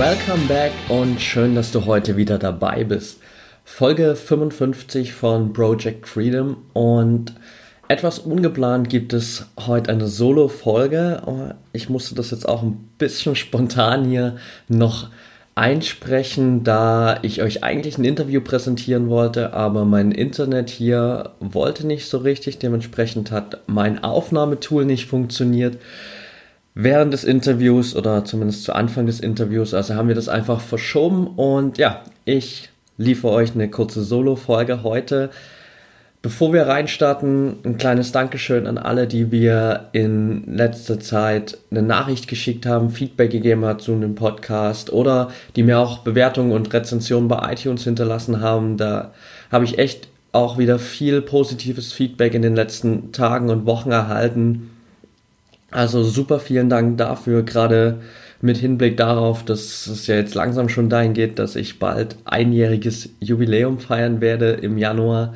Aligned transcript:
Welcome 0.00 0.46
back 0.48 0.72
und 0.88 1.20
schön, 1.20 1.54
dass 1.54 1.72
du 1.72 1.84
heute 1.84 2.16
wieder 2.16 2.38
dabei 2.38 2.84
bist. 2.84 3.20
Folge 3.64 4.16
55 4.16 5.12
von 5.12 5.52
Project 5.52 6.08
Freedom 6.08 6.56
und 6.72 7.34
etwas 7.86 8.18
ungeplant 8.18 8.88
gibt 8.88 9.12
es 9.12 9.44
heute 9.58 9.90
eine 9.90 10.06
Solo-Folge. 10.06 11.54
Ich 11.74 11.90
musste 11.90 12.14
das 12.14 12.30
jetzt 12.30 12.48
auch 12.48 12.62
ein 12.62 12.88
bisschen 12.96 13.36
spontan 13.36 14.06
hier 14.06 14.36
noch 14.68 15.10
einsprechen, 15.54 16.64
da 16.64 17.18
ich 17.20 17.42
euch 17.42 17.62
eigentlich 17.62 17.98
ein 17.98 18.04
Interview 18.04 18.40
präsentieren 18.40 19.10
wollte, 19.10 19.52
aber 19.52 19.84
mein 19.84 20.12
Internet 20.12 20.70
hier 20.70 21.32
wollte 21.40 21.86
nicht 21.86 22.08
so 22.08 22.16
richtig. 22.16 22.58
Dementsprechend 22.58 23.30
hat 23.30 23.58
mein 23.66 24.02
Aufnahmetool 24.02 24.86
nicht 24.86 25.04
funktioniert 25.04 25.76
während 26.74 27.12
des 27.12 27.24
Interviews 27.24 27.96
oder 27.96 28.24
zumindest 28.24 28.64
zu 28.64 28.72
Anfang 28.72 29.06
des 29.06 29.20
Interviews. 29.20 29.74
Also 29.74 29.94
haben 29.94 30.08
wir 30.08 30.14
das 30.14 30.28
einfach 30.28 30.60
verschoben 30.60 31.26
und 31.26 31.78
ja, 31.78 32.02
ich 32.24 32.70
liefere 32.96 33.32
euch 33.32 33.54
eine 33.54 33.68
kurze 33.68 34.02
Solo-Folge 34.02 34.82
heute. 34.82 35.30
Bevor 36.22 36.52
wir 36.52 36.66
reinstarten, 36.66 37.56
ein 37.64 37.78
kleines 37.78 38.12
Dankeschön 38.12 38.66
an 38.66 38.76
alle, 38.76 39.06
die 39.06 39.32
wir 39.32 39.88
in 39.92 40.54
letzter 40.54 41.00
Zeit 41.00 41.56
eine 41.70 41.80
Nachricht 41.80 42.28
geschickt 42.28 42.66
haben, 42.66 42.90
Feedback 42.90 43.30
gegeben 43.30 43.64
hat 43.64 43.80
zu 43.80 43.92
einem 43.92 44.14
Podcast 44.16 44.92
oder 44.92 45.30
die 45.56 45.62
mir 45.62 45.78
auch 45.78 46.00
Bewertungen 46.00 46.52
und 46.52 46.74
Rezensionen 46.74 47.28
bei 47.28 47.52
iTunes 47.54 47.84
hinterlassen 47.84 48.42
haben. 48.42 48.76
Da 48.76 49.12
habe 49.50 49.64
ich 49.64 49.78
echt 49.78 50.08
auch 50.32 50.58
wieder 50.58 50.78
viel 50.78 51.22
positives 51.22 51.94
Feedback 51.94 52.34
in 52.34 52.42
den 52.42 52.54
letzten 52.54 53.12
Tagen 53.12 53.48
und 53.48 53.64
Wochen 53.64 53.90
erhalten. 53.90 54.70
Also 55.70 56.02
super 56.02 56.40
vielen 56.40 56.68
Dank 56.68 56.98
dafür, 56.98 57.42
gerade 57.42 58.00
mit 58.40 58.56
Hinblick 58.56 58.96
darauf, 58.96 59.44
dass 59.44 59.86
es 59.86 60.06
ja 60.06 60.16
jetzt 60.16 60.34
langsam 60.34 60.68
schon 60.68 60.88
dahin 60.88 61.12
geht, 61.12 61.38
dass 61.38 61.56
ich 61.56 61.78
bald 61.78 62.16
einjähriges 62.24 63.10
Jubiläum 63.20 63.78
feiern 63.78 64.20
werde 64.20 64.52
im 64.52 64.78
Januar. 64.78 65.34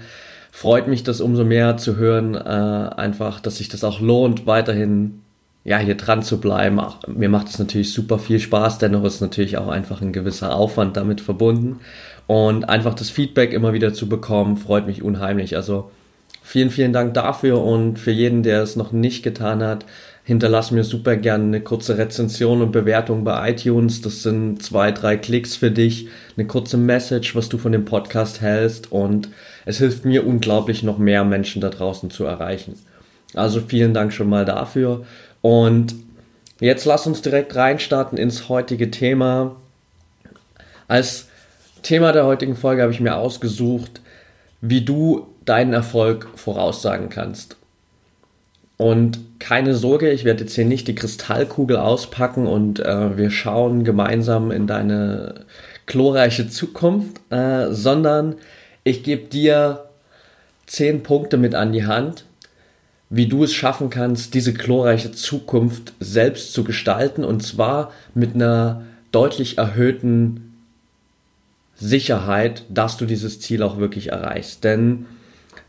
Freut 0.51 0.89
mich 0.89 1.03
das 1.03 1.21
umso 1.21 1.45
mehr 1.45 1.77
zu 1.77 1.97
hören, 1.97 2.35
äh, 2.35 2.39
einfach, 2.39 3.41
dass 3.41 3.59
sich 3.59 3.69
das 3.69 3.85
auch 3.85 4.01
lohnt, 4.01 4.47
weiterhin 4.47 5.21
ja, 5.65 5.79
hier 5.79 5.97
dran 5.97 6.23
zu 6.23 6.41
bleiben. 6.41 6.79
Auch, 6.79 6.99
mir 7.09 7.29
macht 7.29 7.49
es 7.49 7.59
natürlich 7.59 7.93
super 7.93 8.19
viel 8.19 8.39
Spaß, 8.39 8.79
dennoch 8.79 9.05
ist 9.05 9.21
natürlich 9.21 9.59
auch 9.59 9.69
einfach 9.69 10.01
ein 10.01 10.13
gewisser 10.13 10.55
Aufwand 10.55 10.97
damit 10.97 11.21
verbunden. 11.21 11.81
Und 12.27 12.69
einfach 12.69 12.95
das 12.95 13.11
Feedback 13.11 13.53
immer 13.53 13.73
wieder 13.73 13.93
zu 13.93 14.09
bekommen, 14.09 14.57
freut 14.57 14.87
mich 14.87 15.03
unheimlich. 15.03 15.57
Also 15.57 15.91
vielen, 16.43 16.71
vielen 16.71 16.93
Dank 16.93 17.15
dafür 17.15 17.63
und 17.63 17.99
für 17.99 18.13
jeden, 18.13 18.43
der 18.43 18.63
es 18.63 18.77
noch 18.77 18.93
nicht 18.93 19.23
getan 19.23 19.63
hat, 19.63 19.85
hinterlass 20.25 20.71
mir 20.71 20.85
super 20.85 21.17
gerne 21.17 21.45
eine 21.45 21.61
kurze 21.61 21.99
Rezension 21.99 22.63
und 22.63 22.73
Bewertung 22.73 23.25
bei 23.25 23.51
iTunes. 23.51 24.01
Das 24.01 24.23
sind 24.23 24.63
zwei, 24.63 24.91
drei 24.91 25.17
Klicks 25.19 25.55
für 25.55 25.71
dich, 25.71 26.09
eine 26.37 26.47
kurze 26.47 26.79
Message, 26.79 27.37
was 27.37 27.51
du 27.51 27.59
von 27.59 27.73
dem 27.73 27.85
Podcast 27.85 28.41
hältst 28.41 28.91
und 28.91 29.29
es 29.67 29.79
hilft 29.79 30.05
mir 30.05 30.27
unglaublich, 30.27 30.83
noch 30.83 30.99
mehr 30.99 31.25
Menschen 31.25 31.61
da 31.61 31.69
draußen 31.69 32.11
zu 32.11 32.25
erreichen. 32.25 32.75
Also 33.35 33.61
vielen 33.61 33.95
Dank 33.95 34.13
schon 34.13 34.29
mal 34.29 34.47
dafür 34.47 35.05
und 35.43 35.95
jetzt 36.59 36.87
lass 36.87 37.07
uns 37.07 37.21
direkt 37.21 37.55
reinstarten 37.55 38.17
ins 38.17 38.49
heutige 38.49 38.91
Thema. 38.91 39.57
Als 40.89 41.29
Thema 41.83 42.13
der 42.13 42.25
heutigen 42.25 42.57
Folge 42.57 42.81
habe 42.81 42.93
ich 42.93 43.01
mir 43.01 43.17
ausgesucht, 43.17 44.01
wie 44.63 44.81
du 44.81 45.27
deinen 45.45 45.75
Erfolg 45.75 46.29
voraussagen 46.37 47.11
kannst. 47.11 47.57
Und 48.77 49.39
keine 49.39 49.75
Sorge, 49.75 50.11
ich 50.11 50.25
werde 50.25 50.43
jetzt 50.43 50.55
hier 50.55 50.65
nicht 50.65 50.89
die 50.89 50.95
Kristallkugel 50.95 51.77
auspacken 51.77 52.47
und 52.47 52.81
äh, 52.81 53.17
wir 53.17 53.31
schauen 53.31 53.85
gemeinsam 53.85 54.51
in 54.51 54.67
deine 54.67 55.45
glorreiche 55.87 56.49
Zukunft, 56.49 57.21
äh, 57.31 57.71
sondern 57.71 58.37
ich 58.83 59.03
gebe 59.05 59.29
dir 59.29 59.85
zehn 60.67 61.03
Punkte 61.03 61.37
mit 61.37 61.55
an 61.55 61.73
die 61.73 61.87
Hand, 61.87 62.25
wie 63.11 63.29
du 63.29 63.45
es 63.45 63.53
schaffen 63.53 63.91
kannst, 63.91 64.35
diese 64.35 64.53
glorreiche 64.53 65.13
Zukunft 65.13 65.93
selbst 66.01 66.53
zu 66.53 66.65
gestalten 66.65 67.23
und 67.23 67.43
zwar 67.43 67.93
mit 68.15 68.35
einer 68.35 68.83
deutlich 69.13 69.59
erhöhten 69.59 70.55
Sicherheit, 71.77 72.65
dass 72.69 72.97
du 72.97 73.07
dieses 73.07 73.41
Ziel 73.41 73.63
auch 73.63 73.79
wirklich 73.79 74.11
erreichst. 74.11 74.65
Denn 74.65 75.07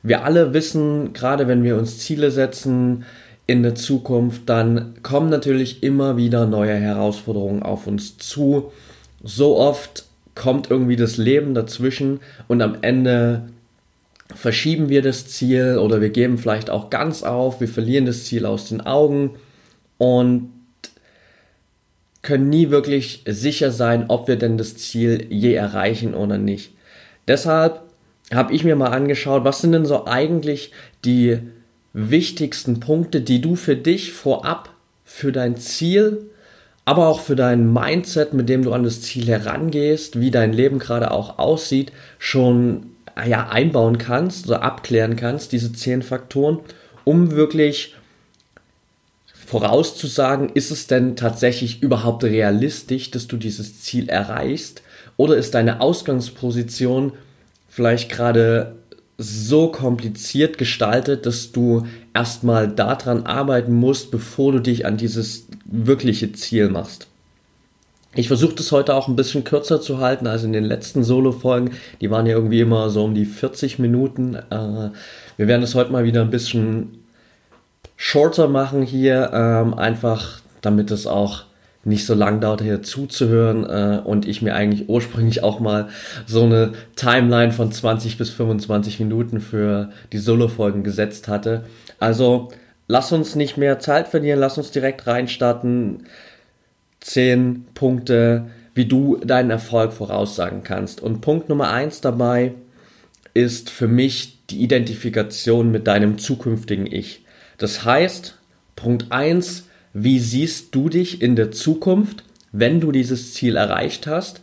wir 0.05 0.23
alle 0.23 0.53
wissen, 0.53 1.13
gerade 1.13 1.47
wenn 1.47 1.63
wir 1.63 1.77
uns 1.77 1.97
Ziele 1.97 2.29
setzen 2.29 3.05
in 3.47 3.63
der 3.63 3.73
Zukunft, 3.73 4.43
dann 4.45 4.93
kommen 5.01 5.29
natürlich 5.29 5.81
immer 5.81 6.15
wieder 6.15 6.45
neue 6.45 6.75
Herausforderungen 6.75 7.63
auf 7.63 7.87
uns 7.87 8.17
zu. 8.17 8.71
So 9.23 9.57
oft 9.57 10.05
kommt 10.35 10.69
irgendwie 10.69 10.95
das 10.95 11.17
Leben 11.17 11.55
dazwischen 11.55 12.19
und 12.47 12.61
am 12.61 12.77
Ende 12.81 13.49
verschieben 14.35 14.89
wir 14.89 15.01
das 15.01 15.27
Ziel 15.27 15.79
oder 15.79 16.01
wir 16.01 16.09
geben 16.09 16.37
vielleicht 16.37 16.69
auch 16.69 16.91
ganz 16.91 17.23
auf, 17.23 17.59
wir 17.59 17.67
verlieren 17.67 18.05
das 18.05 18.25
Ziel 18.25 18.45
aus 18.45 18.69
den 18.69 18.81
Augen 18.81 19.31
und 19.97 20.51
können 22.21 22.49
nie 22.49 22.69
wirklich 22.69 23.23
sicher 23.27 23.71
sein, 23.71 24.05
ob 24.07 24.27
wir 24.27 24.35
denn 24.35 24.57
das 24.57 24.77
Ziel 24.77 25.27
je 25.29 25.53
erreichen 25.53 26.13
oder 26.13 26.37
nicht. 26.37 26.73
Deshalb 27.27 27.84
habe 28.33 28.53
ich 28.53 28.63
mir 28.63 28.75
mal 28.75 28.89
angeschaut, 28.89 29.43
was 29.43 29.61
sind 29.61 29.71
denn 29.73 29.85
so 29.85 30.05
eigentlich 30.05 30.71
die 31.03 31.39
wichtigsten 31.93 32.79
Punkte, 32.79 33.21
die 33.21 33.41
du 33.41 33.55
für 33.55 33.75
dich 33.75 34.11
vorab, 34.11 34.69
für 35.03 35.31
dein 35.31 35.57
Ziel, 35.57 36.29
aber 36.83 37.07
auch 37.07 37.19
für 37.19 37.35
dein 37.35 37.71
Mindset, 37.71 38.33
mit 38.33 38.49
dem 38.49 38.63
du 38.63 38.73
an 38.73 38.83
das 38.83 39.01
Ziel 39.01 39.27
herangehst, 39.27 40.19
wie 40.19 40.31
dein 40.31 40.53
Leben 40.53 40.79
gerade 40.79 41.11
auch 41.11 41.39
aussieht, 41.39 41.91
schon 42.19 42.87
ja, 43.27 43.47
einbauen 43.47 43.97
kannst, 43.97 44.47
so 44.47 44.55
abklären 44.55 45.15
kannst, 45.15 45.51
diese 45.51 45.71
zehn 45.71 46.01
Faktoren, 46.01 46.59
um 47.05 47.31
wirklich 47.31 47.95
vorauszusagen, 49.45 50.49
ist 50.49 50.71
es 50.71 50.87
denn 50.87 51.15
tatsächlich 51.15 51.81
überhaupt 51.81 52.23
realistisch, 52.23 53.11
dass 53.11 53.27
du 53.27 53.37
dieses 53.37 53.81
Ziel 53.81 54.09
erreichst? 54.09 54.81
Oder 55.17 55.37
ist 55.37 55.53
deine 55.53 55.81
Ausgangsposition 55.81 57.13
vielleicht 57.75 58.09
gerade 58.09 58.75
so 59.17 59.67
kompliziert 59.67 60.57
gestaltet, 60.57 61.25
dass 61.25 61.51
du 61.51 61.85
erstmal 62.13 62.69
daran 62.69 63.25
arbeiten 63.25 63.73
musst, 63.73 64.11
bevor 64.11 64.53
du 64.53 64.59
dich 64.59 64.85
an 64.85 64.95
dieses 64.95 65.47
wirkliche 65.65 66.31
Ziel 66.31 66.69
machst. 66.69 67.07
Ich 68.13 68.29
versuche 68.29 68.55
das 68.55 68.71
heute 68.71 68.95
auch 68.95 69.09
ein 69.09 69.17
bisschen 69.17 69.43
kürzer 69.43 69.81
zu 69.81 69.99
halten 69.99 70.25
als 70.25 70.45
in 70.45 70.53
den 70.53 70.63
letzten 70.63 71.03
Solo-Folgen. 71.03 71.71
Die 71.99 72.09
waren 72.09 72.25
ja 72.25 72.35
irgendwie 72.35 72.61
immer 72.61 72.89
so 72.89 73.03
um 73.03 73.13
die 73.13 73.25
40 73.25 73.77
Minuten. 73.77 74.35
Äh, 74.35 74.91
wir 75.35 75.47
werden 75.49 75.63
es 75.63 75.75
heute 75.75 75.91
mal 75.91 76.05
wieder 76.05 76.21
ein 76.21 76.31
bisschen 76.31 76.99
shorter 77.97 78.47
machen 78.47 78.83
hier, 78.83 79.31
ähm, 79.33 79.73
einfach 79.73 80.39
damit 80.61 80.91
es 80.91 81.07
auch 81.07 81.43
nicht 81.85 82.05
so 82.05 82.15
lang 82.15 82.41
dauert, 82.41 82.61
hier 82.61 82.81
zuzuhören 82.81 83.63
äh, 83.63 84.01
und 84.03 84.27
ich 84.27 84.41
mir 84.41 84.55
eigentlich 84.55 84.89
ursprünglich 84.89 85.43
auch 85.43 85.59
mal 85.59 85.89
so 86.25 86.43
eine 86.43 86.73
Timeline 86.95 87.51
von 87.51 87.71
20 87.71 88.17
bis 88.17 88.31
25 88.31 88.99
Minuten 88.99 89.39
für 89.39 89.91
die 90.11 90.17
Solo-Folgen 90.17 90.83
gesetzt 90.83 91.27
hatte. 91.27 91.63
Also 91.99 92.49
lass 92.87 93.11
uns 93.11 93.35
nicht 93.35 93.57
mehr 93.57 93.79
Zeit 93.79 94.07
verlieren, 94.07 94.39
lass 94.39 94.57
uns 94.57 94.71
direkt 94.71 95.05
reinstarten. 95.05 96.07
Zehn 96.99 97.65
Punkte, 97.75 98.47
wie 98.73 98.85
du 98.85 99.17
deinen 99.23 99.51
Erfolg 99.51 99.93
voraussagen 99.93 100.63
kannst. 100.63 101.01
Und 101.01 101.21
Punkt 101.21 101.49
Nummer 101.49 101.69
eins 101.69 102.01
dabei 102.01 102.53
ist 103.35 103.69
für 103.69 103.87
mich 103.87 104.39
die 104.49 104.63
Identifikation 104.63 105.71
mit 105.71 105.85
deinem 105.85 106.17
zukünftigen 106.17 106.87
Ich. 106.87 107.23
Das 107.59 107.85
heißt, 107.85 108.39
Punkt 108.75 109.11
eins 109.11 109.64
wie 109.97 110.19
siehst 110.19 110.75
du 110.75 110.89
dich 110.89 111.21
in 111.21 111.37
der 111.37 111.51
Zukunft, 111.51 112.25
wenn 112.51 112.81
du 112.81 112.91
dieses 112.91 113.33
Ziel 113.33 113.55
erreicht 113.55 114.07
hast, 114.07 114.41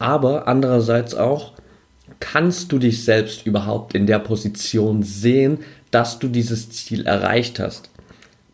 aber 0.00 0.48
andererseits 0.48 1.14
auch, 1.14 1.52
kannst 2.18 2.72
du 2.72 2.80
dich 2.80 3.04
selbst 3.04 3.46
überhaupt 3.46 3.94
in 3.94 4.08
der 4.08 4.18
Position 4.18 5.04
sehen, 5.04 5.58
dass 5.92 6.18
du 6.18 6.26
dieses 6.26 6.70
Ziel 6.70 7.06
erreicht 7.06 7.60
hast. 7.60 7.90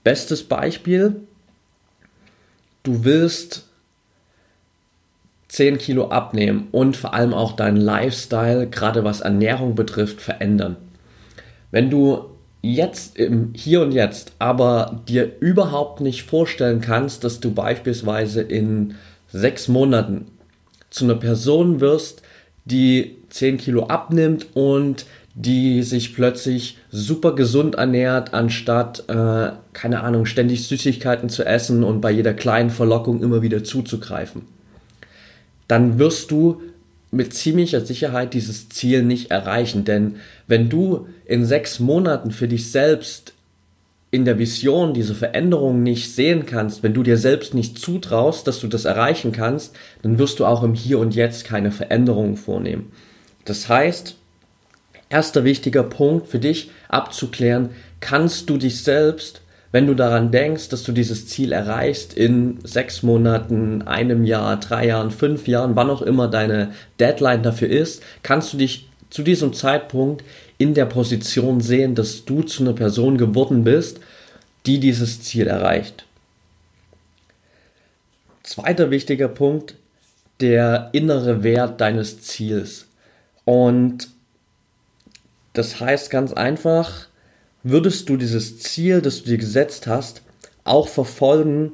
Bestes 0.05 0.43
Beispiel, 0.43 1.17
du 2.82 3.05
willst 3.05 3.64
10 5.49 5.79
Kilo 5.79 6.08
abnehmen 6.08 6.69
und 6.73 6.94
vor 6.94 7.14
allem 7.14 7.32
auch 7.32 7.52
deinen 7.52 7.79
Lifestyle, 7.79 8.69
gerade 8.69 9.02
was 9.02 9.23
Ernährung 9.23 9.75
betrifft, 9.75 10.20
verändern. 10.20 10.76
Wenn 11.70 11.88
du 11.88 12.34
jetzt 12.73 13.19
im 13.19 13.53
Hier 13.55 13.83
und 13.83 13.93
Jetzt 13.93 14.33
aber 14.39 15.03
dir 15.09 15.33
überhaupt 15.41 16.01
nicht 16.01 16.23
vorstellen 16.23 16.81
kannst, 16.81 17.25
dass 17.25 17.41
du 17.41 17.53
beispielsweise 17.53 18.41
in 18.41 18.95
sechs 19.29 19.69
Monaten 19.69 20.27
zu 20.91 21.05
einer 21.05 21.17
Person 21.17 21.81
wirst, 21.81 22.23
die 22.65 23.19
10 23.29 23.59
Kilo 23.59 23.87
abnimmt 23.87 24.47
und 24.55 25.05
die 25.35 25.83
sich 25.83 26.15
plötzlich 26.15 26.79
super 26.91 27.35
gesund 27.35 27.75
ernährt, 27.75 28.33
anstatt, 28.33 29.05
äh, 29.09 29.51
keine 29.73 30.01
Ahnung, 30.03 30.25
ständig 30.25 30.67
Süßigkeiten 30.69 31.29
zu 31.29 31.45
essen 31.45 31.83
und 31.83 32.01
bei 32.01 32.13
jeder 32.13 32.33
kleinen 32.33 32.71
Verlockung 32.71 33.21
immer 33.21 33.43
wieder 33.43 33.65
zuzugreifen. 33.65 34.43
Dann 35.67 35.99
wirst 35.99 36.31
du 36.31 36.63
mit 37.15 37.33
ziemlicher 37.33 37.81
Sicherheit 37.81 38.35
dieses 38.35 38.69
Ziel 38.69 39.03
nicht 39.03 39.31
erreichen, 39.31 39.85
denn 39.85 40.17
wenn 40.47 40.69
du 40.69 41.07
in 41.25 41.45
sechs 41.45 41.81
Monaten 41.81 42.31
für 42.31 42.49
dich 42.49 42.71
selbst 42.71 43.35
in 44.11 44.25
der 44.25 44.39
Vision 44.39 44.95
diese 44.95 45.15
Veränderung 45.15 45.83
nicht 45.83 46.15
sehen 46.15 46.47
kannst, 46.47 46.83
wenn 46.83 46.95
du 46.95 47.03
dir 47.03 47.17
selbst 47.17 47.55
nicht 47.55 47.79
zutraust, 47.79 48.47
dass 48.47 48.61
du 48.61 48.69
das 48.69 48.85
erreichen 48.85 49.33
kannst, 49.33 49.75
dann 50.03 50.19
wirst 50.19 50.39
du 50.39 50.47
auch 50.47 50.63
im 50.63 50.75
Hier 50.75 50.99
und 50.99 51.15
Jetzt 51.15 51.45
keine 51.45 51.73
Veränderungen 51.73 52.37
vornehmen. 52.37 52.93
Das 53.45 53.69
heißt, 53.69 54.17
erster 55.09 55.45
wichtiger 55.45 55.83
Punkt 55.83 56.29
für 56.29 56.39
dich 56.39 56.71
abzuklären, 56.89 57.71
kannst 58.01 58.49
du 58.51 58.57
dich 58.57 58.83
selbst, 58.83 59.41
wenn 59.75 59.88
du 59.88 59.94
daran 59.94 60.31
denkst, 60.31 60.69
dass 60.69 60.85
du 60.85 60.93
dieses 60.93 61.26
Ziel 61.26 61.50
erreichst 61.50 62.15
in 62.15 62.61
sechs 62.62 63.03
Monaten, 63.03 63.82
einem 63.82 64.25
Jahr, 64.25 64.61
drei 64.61 64.87
Jahren, 64.87 65.11
fünf 65.11 65.49
Jahren, 65.49 65.75
wann 65.75 65.91
auch 65.91 66.00
immer 66.00 66.29
deine 66.29 66.73
Deadline 67.00 67.43
dafür 67.43 67.69
ist, 67.69 68.00
kannst 68.23 68.53
du 68.53 68.56
dich 68.56 68.88
zu 69.11 69.25
diesem 69.25 69.53
Zeitpunkt 69.53 70.23
in 70.59 70.75
der 70.75 70.85
Position 70.85 71.61
sehen, 71.61 71.97
dass 71.97 72.25
du 72.25 72.43
zu 72.43 72.62
einer 72.62 72.75
Person 72.75 73.19
geworden 73.19 73.65
bist, 73.65 73.99
die 74.65 74.79
dieses 74.79 75.23
Ziel 75.23 75.49
erreicht. 75.49 76.06
Zweiter 78.44 78.93
wichtiger 78.93 79.27
Punkt, 79.27 79.75
der 80.38 80.91
innere 80.93 81.43
Wert 81.43 81.81
deines 81.81 82.20
Ziels. 82.20 82.87
Und 83.44 84.06
das 85.53 85.81
heißt 85.81 86.11
ganz 86.11 86.32
einfach, 86.32 87.09
würdest 87.65 88.09
du 88.09 88.17
dieses 88.17 88.61
Ziel, 88.61 89.01
das 89.01 89.23
du 89.23 89.31
dir 89.31 89.39
gesetzt 89.39 89.89
hast, 89.89 90.23
auch 90.63 90.87
verfolgen, 90.87 91.73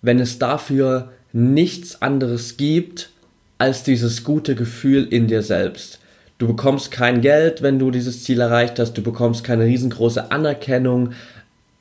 wenn 0.00 0.20
es 0.20 0.38
dafür 0.38 1.12
nichts 1.32 2.00
anderes 2.00 2.56
gibt 2.56 3.10
als 3.58 3.82
dieses 3.82 4.24
gute 4.24 4.54
Gefühl 4.54 5.06
in 5.10 5.26
dir 5.26 5.42
selbst. 5.42 5.98
Du 6.38 6.46
bekommst 6.46 6.92
kein 6.92 7.20
Geld, 7.20 7.62
wenn 7.62 7.80
du 7.80 7.90
dieses 7.90 8.22
Ziel 8.22 8.40
erreicht 8.40 8.78
hast, 8.78 8.94
du 8.94 9.02
bekommst 9.02 9.42
keine 9.42 9.64
riesengroße 9.64 10.30
Anerkennung, 10.30 11.12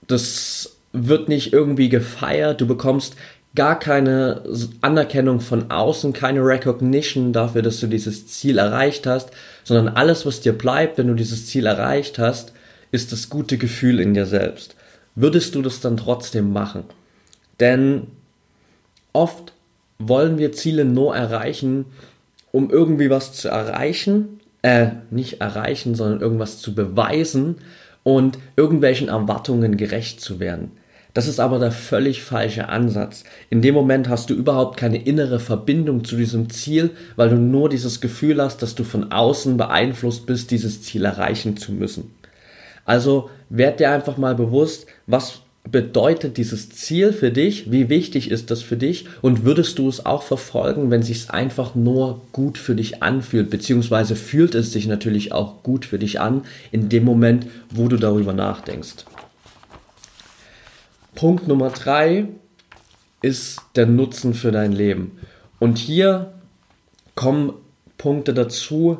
das 0.08 0.78
wird 0.94 1.30
nicht 1.30 1.54
irgendwie 1.54 1.90
gefeiert, 1.90 2.60
du 2.60 2.66
bekommst 2.66 3.16
gar 3.54 3.78
keine 3.78 4.42
Anerkennung 4.82 5.42
von 5.42 5.70
außen, 5.70 6.14
keine 6.14 6.42
Recognition 6.42 7.34
dafür, 7.34 7.62
dass 7.62 7.80
du 7.80 7.88
dieses 7.88 8.28
Ziel 8.28 8.58
erreicht 8.58 9.06
hast, 9.06 9.30
sondern 9.64 9.96
alles, 9.96 10.26
was 10.26 10.42
dir 10.42 10.54
bleibt, 10.54 10.98
wenn 10.98 11.08
du 11.08 11.14
dieses 11.14 11.46
Ziel 11.48 11.68
erreicht 11.68 12.18
hast, 12.18 12.54
ist 12.92 13.12
das 13.12 13.30
gute 13.30 13.58
Gefühl 13.58 14.00
in 14.00 14.14
dir 14.14 14.26
selbst. 14.26 14.76
Würdest 15.16 15.56
du 15.56 15.62
das 15.62 15.80
dann 15.80 15.98
trotzdem 15.98 16.54
machen? 16.54 16.84
Denn 17.60 18.08
oft 19.14 19.54
wollen 20.00 20.38
wir 20.38 20.52
Ziele 20.52 20.86
nur 20.86 21.16
erreichen, 21.16 21.86
um 22.52 22.70
irgendwie 22.70 23.10
was 23.10 23.34
zu 23.34 23.50
erreichen, 23.50 24.40
äh, 24.62 24.90
nicht 25.10 25.42
erreichen, 25.42 25.96
sondern 25.96 26.22
irgendwas 26.22 26.60
zu 26.60 26.76
beweisen 26.76 27.56
und 28.04 28.38
irgendwelchen 28.56 29.10
Erwartungen 29.10 29.78
gerecht 29.78 30.22
zu 30.22 30.40
werden. 30.40 30.72
Das 31.14 31.28
ist 31.28 31.40
aber 31.40 31.58
der 31.58 31.72
völlig 31.72 32.22
falsche 32.22 32.70
Ansatz. 32.70 33.24
In 33.50 33.64
dem 33.64 33.74
Moment 33.74 34.08
hast 34.08 34.30
du 34.30 34.36
überhaupt 34.36 34.78
keine 34.78 35.04
innere 35.04 35.40
Verbindung 35.40 36.04
zu 36.04 36.16
diesem 36.16 36.52
Ziel, 36.52 36.92
weil 37.16 37.30
du 37.30 37.38
nur 37.38 37.70
dieses 37.70 38.02
Gefühl 38.02 38.40
hast, 38.40 38.62
dass 38.62 38.76
du 38.76 38.84
von 38.84 39.12
außen 39.12 39.58
beeinflusst 39.58 40.28
bist, 40.28 40.52
dieses 40.52 40.84
Ziel 40.84 41.06
erreichen 41.06 41.58
zu 41.58 41.72
müssen. 41.72 42.12
Also 42.88 43.30
werd 43.50 43.80
dir 43.80 43.92
einfach 43.92 44.18
mal 44.18 44.34
bewusst, 44.34 44.88
was 45.06 45.42
bedeutet 45.70 46.38
dieses 46.38 46.70
Ziel 46.70 47.12
für 47.12 47.32
dich? 47.32 47.70
Wie 47.70 47.90
wichtig 47.90 48.32
ist 48.32 48.50
das 48.50 48.62
für 48.62 48.78
dich? 48.78 49.06
Und 49.22 49.44
würdest 49.44 49.78
du 49.78 49.90
es 49.90 50.06
auch 50.06 50.24
verfolgen, 50.24 50.90
wenn 50.90 51.04
sich 51.04 51.18
es 51.18 51.30
einfach 51.30 51.76
nur 51.76 52.22
gut 52.32 52.58
für 52.58 52.76
dich 52.76 53.04
anfühlt? 53.04 53.50
Beziehungsweise 53.50 54.16
fühlt 54.16 54.56
es 54.56 54.72
sich 54.72 54.88
natürlich 54.88 55.34
auch 55.34 55.64
gut 55.64 55.84
für 55.84 56.00
dich 56.00 56.22
an 56.22 56.46
in 56.72 56.88
dem 56.88 57.04
Moment, 57.04 57.48
wo 57.70 57.90
du 57.90 57.98
darüber 57.98 58.32
nachdenkst. 58.32 59.06
Punkt 61.14 61.48
Nummer 61.48 61.70
drei 61.70 62.30
ist 63.22 63.60
der 63.76 63.86
Nutzen 63.86 64.34
für 64.34 64.54
dein 64.54 64.72
Leben. 64.72 65.20
Und 65.60 65.78
hier 65.78 66.34
kommen 67.16 67.52
Punkte 67.98 68.34
dazu, 68.34 69.00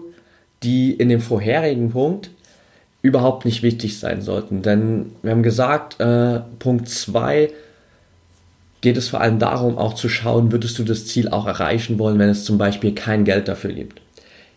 die 0.64 0.92
in 0.92 1.08
dem 1.08 1.22
vorherigen 1.22 1.92
Punkt 1.92 2.32
überhaupt 3.08 3.46
nicht 3.46 3.64
wichtig 3.64 4.00
sein 4.00 4.22
sollten. 4.22 4.62
Denn 4.62 5.14
wir 5.22 5.32
haben 5.32 5.44
gesagt, 5.44 6.00
äh, 6.00 6.42
Punkt 6.60 6.90
2 6.90 7.50
geht 8.82 8.98
es 8.98 9.10
vor 9.10 9.22
allem 9.22 9.40
darum, 9.40 9.78
auch 9.78 9.96
zu 9.96 10.10
schauen, 10.10 10.52
würdest 10.52 10.78
du 10.78 10.84
das 10.84 11.08
Ziel 11.08 11.30
auch 11.30 11.48
erreichen 11.48 11.98
wollen, 12.00 12.20
wenn 12.20 12.30
es 12.30 12.46
zum 12.46 12.58
Beispiel 12.58 12.94
kein 12.94 13.26
Geld 13.26 13.48
dafür 13.48 13.74
gibt. 13.74 14.02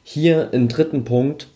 Hier 0.03 0.53
im 0.53 0.69
dritten 0.69 1.05
Punkt 1.05 1.49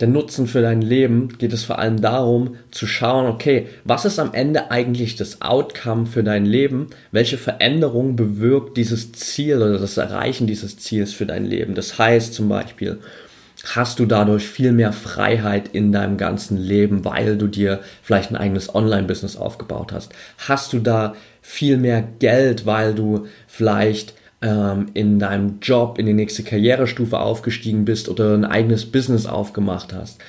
der 0.00 0.08
Nutzen 0.08 0.46
für 0.46 0.62
dein 0.62 0.80
Leben 0.80 1.36
geht 1.36 1.52
es 1.52 1.64
vor 1.64 1.78
allem 1.78 2.00
darum 2.00 2.56
zu 2.70 2.86
schauen, 2.86 3.26
okay, 3.26 3.66
was 3.84 4.06
ist 4.06 4.18
am 4.18 4.32
Ende 4.32 4.70
eigentlich 4.70 5.14
das 5.14 5.42
Outcome 5.42 6.06
für 6.06 6.24
dein 6.24 6.46
Leben? 6.46 6.86
Welche 7.12 7.36
Veränderung 7.36 8.16
bewirkt 8.16 8.78
dieses 8.78 9.12
Ziel 9.12 9.56
oder 9.56 9.78
das 9.78 9.98
Erreichen 9.98 10.46
dieses 10.46 10.78
Ziels 10.78 11.12
für 11.12 11.26
dein 11.26 11.44
Leben? 11.44 11.74
Das 11.74 11.98
heißt 11.98 12.32
zum 12.32 12.48
Beispiel, 12.48 12.98
hast 13.64 13.98
du 13.98 14.06
dadurch 14.06 14.48
viel 14.48 14.72
mehr 14.72 14.92
Freiheit 14.92 15.68
in 15.68 15.92
deinem 15.92 16.16
ganzen 16.16 16.56
Leben, 16.56 17.04
weil 17.04 17.36
du 17.36 17.46
dir 17.46 17.80
vielleicht 18.02 18.30
ein 18.30 18.36
eigenes 18.36 18.74
Online-Business 18.74 19.36
aufgebaut 19.36 19.92
hast? 19.92 20.12
Hast 20.38 20.72
du 20.72 20.78
da 20.78 21.14
viel 21.42 21.76
mehr 21.76 22.02
Geld, 22.18 22.66
weil 22.66 22.94
du 22.94 23.26
vielleicht 23.46 24.14
ähm, 24.42 24.86
in 24.94 25.18
deinem 25.18 25.58
Job 25.60 25.98
in 25.98 26.06
die 26.06 26.14
nächste 26.14 26.42
Karrierestufe 26.42 27.18
aufgestiegen 27.18 27.84
bist 27.84 28.08
oder 28.08 28.34
ein 28.34 28.44
eigenes 28.44 28.86
Business 28.86 29.26
aufgemacht 29.26 29.92
hast, 29.92 30.20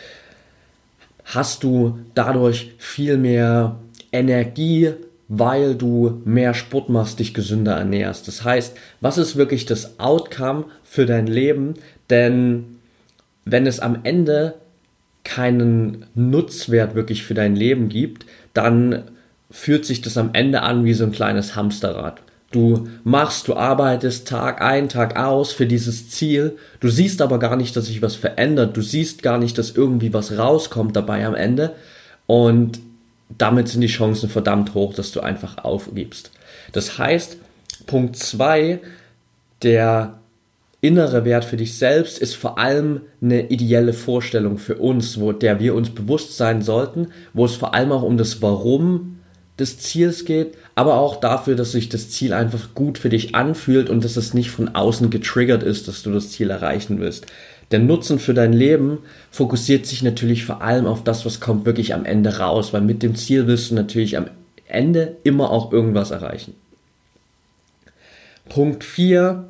hast 1.23 1.63
du 1.63 1.99
dadurch 2.13 2.73
viel 2.77 3.17
mehr 3.17 3.77
Energie, 4.11 4.91
weil 5.29 5.75
du 5.75 6.21
mehr 6.25 6.53
Sport 6.53 6.89
machst, 6.89 7.19
dich 7.19 7.33
gesünder 7.33 7.77
ernährst. 7.77 8.27
Das 8.27 8.43
heißt, 8.43 8.75
was 8.99 9.17
ist 9.17 9.37
wirklich 9.37 9.65
das 9.65 9.97
Outcome 9.97 10.65
für 10.83 11.05
dein 11.05 11.27
Leben? 11.27 11.75
Denn 12.09 12.70
wenn 13.45 13.67
es 13.67 13.79
am 13.79 13.99
Ende 14.03 14.55
keinen 15.23 16.05
Nutzwert 16.15 16.95
wirklich 16.95 17.23
für 17.23 17.33
dein 17.33 17.55
Leben 17.55 17.89
gibt, 17.89 18.25
dann 18.53 19.03
fühlt 19.49 19.85
sich 19.85 20.01
das 20.01 20.17
am 20.17 20.31
Ende 20.33 20.61
an 20.61 20.85
wie 20.85 20.93
so 20.93 21.03
ein 21.03 21.11
kleines 21.11 21.55
Hamsterrad. 21.55 22.21
Du 22.51 22.89
machst, 23.03 23.47
du 23.47 23.55
arbeitest 23.55 24.27
Tag 24.27 24.61
ein, 24.61 24.89
Tag 24.89 25.17
aus 25.17 25.53
für 25.53 25.65
dieses 25.65 26.09
Ziel. 26.09 26.57
Du 26.81 26.89
siehst 26.89 27.21
aber 27.21 27.39
gar 27.39 27.55
nicht, 27.55 27.75
dass 27.75 27.85
sich 27.85 28.01
was 28.01 28.15
verändert. 28.15 28.75
Du 28.75 28.81
siehst 28.81 29.23
gar 29.23 29.37
nicht, 29.37 29.57
dass 29.57 29.71
irgendwie 29.71 30.13
was 30.13 30.37
rauskommt 30.37 30.95
dabei 30.95 31.25
am 31.25 31.35
Ende. 31.35 31.75
Und 32.27 32.79
damit 33.37 33.69
sind 33.69 33.81
die 33.81 33.87
Chancen 33.87 34.29
verdammt 34.29 34.73
hoch, 34.73 34.93
dass 34.93 35.13
du 35.13 35.21
einfach 35.21 35.63
aufgibst. 35.63 36.31
Das 36.73 36.97
heißt, 36.97 37.37
Punkt 37.85 38.17
zwei, 38.17 38.81
der 39.63 40.19
innere 40.81 41.25
Wert 41.25 41.45
für 41.45 41.57
dich 41.57 41.77
selbst 41.77 42.17
ist 42.17 42.35
vor 42.35 42.57
allem 42.57 43.01
eine 43.21 43.49
ideelle 43.49 43.93
Vorstellung 43.93 44.57
für 44.57 44.75
uns, 44.75 45.19
wo 45.19 45.31
der 45.31 45.59
wir 45.59 45.75
uns 45.75 45.91
bewusst 45.91 46.35
sein 46.35 46.61
sollten, 46.63 47.07
wo 47.33 47.45
es 47.45 47.55
vor 47.55 47.75
allem 47.75 47.91
auch 47.91 48.01
um 48.01 48.17
das 48.17 48.41
Warum 48.41 49.19
des 49.59 49.77
Ziels 49.77 50.25
geht, 50.25 50.57
aber 50.73 50.95
auch 50.95 51.17
dafür, 51.17 51.55
dass 51.55 51.71
sich 51.71 51.87
das 51.87 52.09
Ziel 52.09 52.33
einfach 52.33 52.73
gut 52.73 52.97
für 52.97 53.09
dich 53.09 53.35
anfühlt 53.35 53.91
und 53.91 54.03
dass 54.03 54.17
es 54.17 54.33
nicht 54.33 54.49
von 54.49 54.69
außen 54.69 55.11
getriggert 55.11 55.61
ist, 55.61 55.87
dass 55.87 56.01
du 56.01 56.11
das 56.11 56.31
Ziel 56.31 56.49
erreichen 56.49 56.99
willst. 56.99 57.27
Der 57.69 57.79
Nutzen 57.79 58.17
für 58.17 58.33
dein 58.33 58.51
Leben 58.51 58.99
fokussiert 59.29 59.85
sich 59.85 60.01
natürlich 60.01 60.45
vor 60.45 60.61
allem 60.61 60.87
auf 60.87 61.03
das, 61.03 61.25
was 61.25 61.39
kommt 61.39 61.65
wirklich 61.65 61.93
am 61.93 62.05
Ende 62.05 62.39
raus, 62.39 62.73
weil 62.73 62.81
mit 62.81 63.03
dem 63.03 63.15
Ziel 63.15 63.45
willst 63.45 63.69
du 63.69 63.75
natürlich 63.75 64.17
am 64.17 64.25
Ende 64.67 65.17
immer 65.23 65.51
auch 65.51 65.71
irgendwas 65.71 66.11
erreichen. 66.11 66.55
Punkt 68.49 68.83
4. 68.83 69.47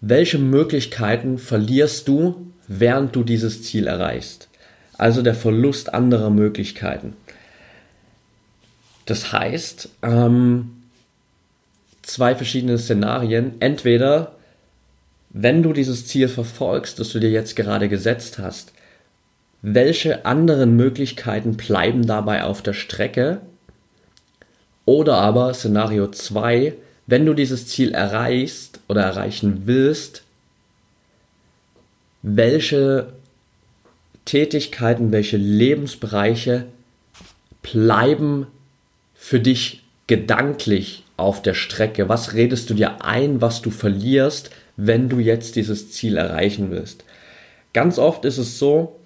Welche 0.00 0.38
Möglichkeiten 0.38 1.38
verlierst 1.38 2.08
du, 2.08 2.46
während 2.66 3.14
du 3.14 3.22
dieses 3.22 3.62
Ziel 3.62 3.86
erreichst? 3.86 4.48
Also 4.96 5.22
der 5.22 5.34
Verlust 5.34 5.92
anderer 5.92 6.30
Möglichkeiten. 6.30 7.14
Das 9.04 9.32
heißt, 9.32 9.88
ähm, 10.02 10.70
zwei 12.02 12.34
verschiedene 12.34 12.78
Szenarien. 12.78 13.54
Entweder, 13.60 14.36
wenn 15.30 15.62
du 15.62 15.72
dieses 15.72 16.06
Ziel 16.06 16.28
verfolgst, 16.28 16.98
das 16.98 17.10
du 17.10 17.18
dir 17.18 17.30
jetzt 17.30 17.56
gerade 17.56 17.88
gesetzt 17.88 18.38
hast, 18.38 18.72
welche 19.62 20.24
anderen 20.24 20.76
Möglichkeiten 20.76 21.56
bleiben 21.56 22.06
dabei 22.06 22.44
auf 22.44 22.62
der 22.62 22.72
Strecke? 22.72 23.40
Oder 24.86 25.16
aber 25.16 25.52
Szenario 25.52 26.08
2, 26.08 26.74
wenn 27.06 27.26
du 27.26 27.34
dieses 27.34 27.66
Ziel 27.66 27.92
erreichst 27.92 28.79
oder 28.90 29.02
erreichen 29.02 29.62
willst, 29.66 30.24
welche 32.22 33.12
Tätigkeiten, 34.24 35.12
welche 35.12 35.36
Lebensbereiche 35.36 36.66
bleiben 37.62 38.48
für 39.14 39.38
dich 39.38 39.84
gedanklich 40.08 41.04
auf 41.16 41.40
der 41.40 41.54
Strecke? 41.54 42.08
Was 42.08 42.34
redest 42.34 42.68
du 42.68 42.74
dir 42.74 43.04
ein, 43.04 43.40
was 43.40 43.62
du 43.62 43.70
verlierst, 43.70 44.50
wenn 44.76 45.08
du 45.08 45.20
jetzt 45.20 45.54
dieses 45.54 45.92
Ziel 45.92 46.16
erreichen 46.16 46.72
willst? 46.72 47.04
Ganz 47.72 47.96
oft 47.98 48.24
ist 48.24 48.38
es 48.38 48.58
so, 48.58 48.98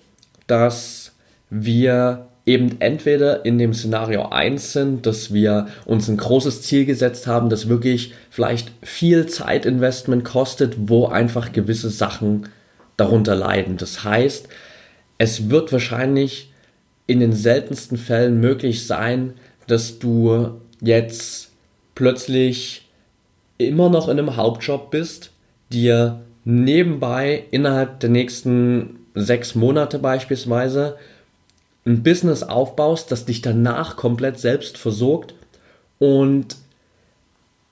dass 0.47 1.13
wir 1.51 2.27
eben 2.47 2.81
entweder 2.81 3.45
in 3.45 3.59
dem 3.59 3.73
Szenario 3.73 4.29
1 4.29 4.73
sind, 4.73 5.07
dass 5.07 5.33
wir 5.33 5.69
uns 5.87 6.09
ein 6.09 6.19
großes 6.19 6.63
Ziel 6.63 6.85
gesetzt 6.85 7.27
haben, 7.27 7.49
das 7.49 7.69
wirklich 7.69 8.13
vielleicht 8.31 8.73
viel 8.83 9.27
Zeitinvestment 9.27 10.25
kostet, 10.25 10.75
wo 10.89 11.07
einfach 11.07 11.53
gewisse 11.53 11.89
Sachen 11.91 12.49
darunter 12.97 13.35
leiden. 13.35 13.77
Das 13.79 14.05
heißt, 14.05 14.49
es 15.17 15.49
wird 15.49 15.73
wahrscheinlich 15.73 16.53
in 17.07 17.21
den 17.21 17.33
seltensten 17.33 17.97
Fällen 17.97 18.41
möglich 18.41 18.87
sein, 18.87 19.35
dass 19.67 19.99
du 19.99 20.61
jetzt 20.81 21.51
plötzlich 21.95 22.89
immer 23.57 23.89
noch 23.89 24.09
in 24.09 24.19
einem 24.19 24.37
Hauptjob 24.37 24.91
bist, 24.91 25.31
dir 25.73 26.21
nebenbei 26.45 27.45
innerhalb 27.51 28.01
der 28.01 28.11
nächsten 28.11 28.99
sechs 29.15 29.55
Monate 29.55 29.99
beispielsweise 29.99 30.97
ein 31.87 32.03
Business 32.03 32.43
aufbaust, 32.43 33.11
das 33.11 33.25
dich 33.25 33.43
danach 33.43 33.97
komplett 33.97 34.39
selbst 34.39 34.79
versorgt 34.79 35.35
und 35.99 36.57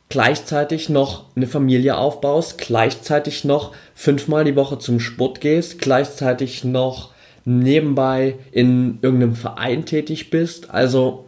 gleichzeitig 0.09 0.91
noch 0.91 1.25
eine 1.35 1.47
Familie 1.47 1.97
aufbaust, 1.97 2.59
gleichzeitig 2.59 3.45
noch 3.45 3.73
fünfmal 3.95 4.45
die 4.45 4.57
Woche 4.57 4.79
zum 4.79 5.01
Sport 5.01 5.41
gehst, 5.41 5.79
gleichzeitig 5.79 6.65
noch 6.65 7.13
nebenbei 7.47 8.35
in 8.53 8.99
irgendeinem 9.01 9.35
Verein 9.35 9.87
tätig 9.87 10.29
bist. 10.29 10.71
Also 10.71 11.25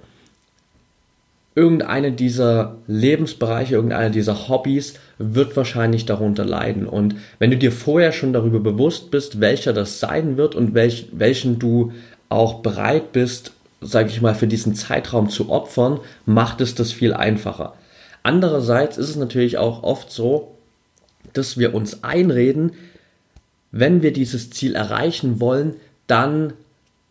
irgendeine 1.54 2.12
dieser 2.12 2.76
Lebensbereiche, 2.86 3.74
irgendeine 3.74 4.10
dieser 4.10 4.48
Hobbys 4.48 4.94
wird 5.18 5.56
wahrscheinlich 5.56 6.04
darunter 6.04 6.44
leiden. 6.44 6.86
Und 6.86 7.16
wenn 7.38 7.50
du 7.50 7.56
dir 7.56 7.72
vorher 7.72 8.12
schon 8.12 8.32
darüber 8.32 8.60
bewusst 8.60 9.10
bist, 9.10 9.40
welcher 9.40 9.72
das 9.72 10.00
sein 10.00 10.36
wird 10.36 10.54
und 10.54 10.74
welch, 10.74 11.08
welchen 11.12 11.58
du 11.58 11.92
auch 12.34 12.60
bereit 12.60 13.12
bist, 13.12 13.52
sage 13.80 14.10
ich 14.10 14.20
mal, 14.20 14.34
für 14.34 14.46
diesen 14.46 14.74
Zeitraum 14.74 15.28
zu 15.28 15.50
opfern, 15.50 16.00
macht 16.26 16.60
es 16.60 16.74
das 16.74 16.92
viel 16.92 17.14
einfacher. 17.14 17.74
Andererseits 18.22 18.96
ist 18.96 19.10
es 19.10 19.16
natürlich 19.16 19.58
auch 19.58 19.82
oft 19.82 20.10
so, 20.10 20.52
dass 21.32 21.58
wir 21.58 21.74
uns 21.74 22.02
einreden, 22.02 22.72
wenn 23.70 24.02
wir 24.02 24.12
dieses 24.12 24.50
Ziel 24.50 24.74
erreichen 24.74 25.40
wollen, 25.40 25.74
dann 26.06 26.52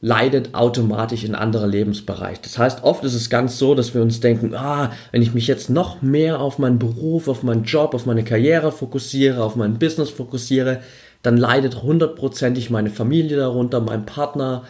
leidet 0.01 0.53
automatisch 0.53 1.23
ein 1.23 1.35
anderer 1.35 1.67
Lebensbereich. 1.67 2.41
Das 2.41 2.57
heißt, 2.57 2.83
oft 2.83 3.05
ist 3.05 3.13
es 3.13 3.29
ganz 3.29 3.57
so, 3.57 3.73
dass 3.73 3.93
wir 3.93 4.01
uns 4.01 4.19
denken, 4.19 4.53
ah, 4.53 4.91
wenn 5.11 5.21
ich 5.21 5.33
mich 5.33 5.47
jetzt 5.47 5.69
noch 5.69 6.01
mehr 6.01 6.41
auf 6.41 6.59
meinen 6.59 6.77
Beruf, 6.77 7.29
auf 7.29 7.41
meinen 7.43 7.63
Job, 7.63 7.93
auf 7.93 8.05
meine 8.05 8.25
Karriere 8.25 8.73
fokussiere, 8.73 9.41
auf 9.43 9.55
mein 9.55 9.79
Business 9.79 10.09
fokussiere, 10.09 10.81
dann 11.21 11.37
leidet 11.37 11.83
hundertprozentig 11.83 12.69
meine 12.69 12.89
Familie 12.89 13.37
darunter, 13.37 13.79
mein 13.79 14.05
Partner 14.05 14.63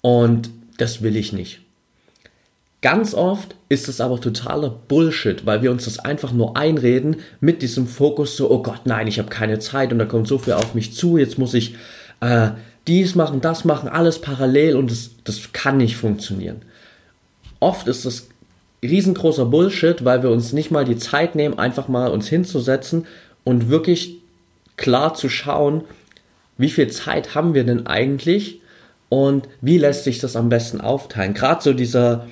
und 0.00 0.50
das 0.78 1.02
will 1.02 1.16
ich 1.16 1.32
nicht. 1.32 1.60
Ganz 2.82 3.12
oft 3.12 3.56
ist 3.68 3.88
es 3.88 4.00
aber 4.00 4.20
totaler 4.20 4.70
Bullshit, 4.70 5.44
weil 5.44 5.60
wir 5.60 5.70
uns 5.70 5.84
das 5.84 5.98
einfach 5.98 6.32
nur 6.32 6.56
einreden 6.56 7.16
mit 7.40 7.60
diesem 7.60 7.86
Fokus 7.86 8.36
so, 8.36 8.50
oh 8.50 8.62
Gott, 8.62 8.82
nein, 8.84 9.06
ich 9.06 9.18
habe 9.18 9.28
keine 9.28 9.58
Zeit 9.58 9.92
und 9.92 9.98
da 9.98 10.06
kommt 10.06 10.26
so 10.26 10.38
viel 10.38 10.54
auf 10.54 10.74
mich 10.74 10.94
zu, 10.94 11.18
jetzt 11.18 11.38
muss 11.38 11.52
ich 11.52 11.74
äh, 12.20 12.50
dies 12.86 13.14
machen, 13.14 13.42
das 13.42 13.66
machen, 13.66 13.90
alles 13.90 14.20
parallel 14.20 14.76
und 14.76 14.90
das, 14.90 15.10
das 15.24 15.52
kann 15.52 15.76
nicht 15.76 15.96
funktionieren. 15.96 16.62
Oft 17.60 17.86
ist 17.86 18.06
das 18.06 18.28
riesengroßer 18.82 19.44
Bullshit, 19.44 20.02
weil 20.06 20.22
wir 20.22 20.30
uns 20.30 20.54
nicht 20.54 20.70
mal 20.70 20.86
die 20.86 20.96
Zeit 20.96 21.34
nehmen, 21.34 21.58
einfach 21.58 21.88
mal 21.88 22.10
uns 22.10 22.28
hinzusetzen 22.28 23.06
und 23.44 23.68
wirklich 23.68 24.16
klar 24.78 25.12
zu 25.12 25.28
schauen, 25.28 25.84
wie 26.56 26.70
viel 26.70 26.88
Zeit 26.88 27.34
haben 27.34 27.52
wir 27.52 27.64
denn 27.64 27.86
eigentlich 27.86 28.60
und 29.10 29.48
wie 29.60 29.76
lässt 29.76 30.04
sich 30.04 30.20
das 30.20 30.36
am 30.36 30.48
besten 30.48 30.80
aufteilen. 30.80 31.34
Gerade 31.34 31.62
so 31.62 31.74
dieser 31.74 32.26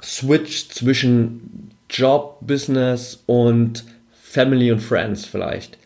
Switch 0.00 0.68
zwischen 0.68 1.72
Job, 1.90 2.38
Business 2.42 3.24
und 3.26 3.84
Family 4.12 4.70
und 4.70 4.80
Friends 4.80 5.24
vielleicht. 5.24 5.78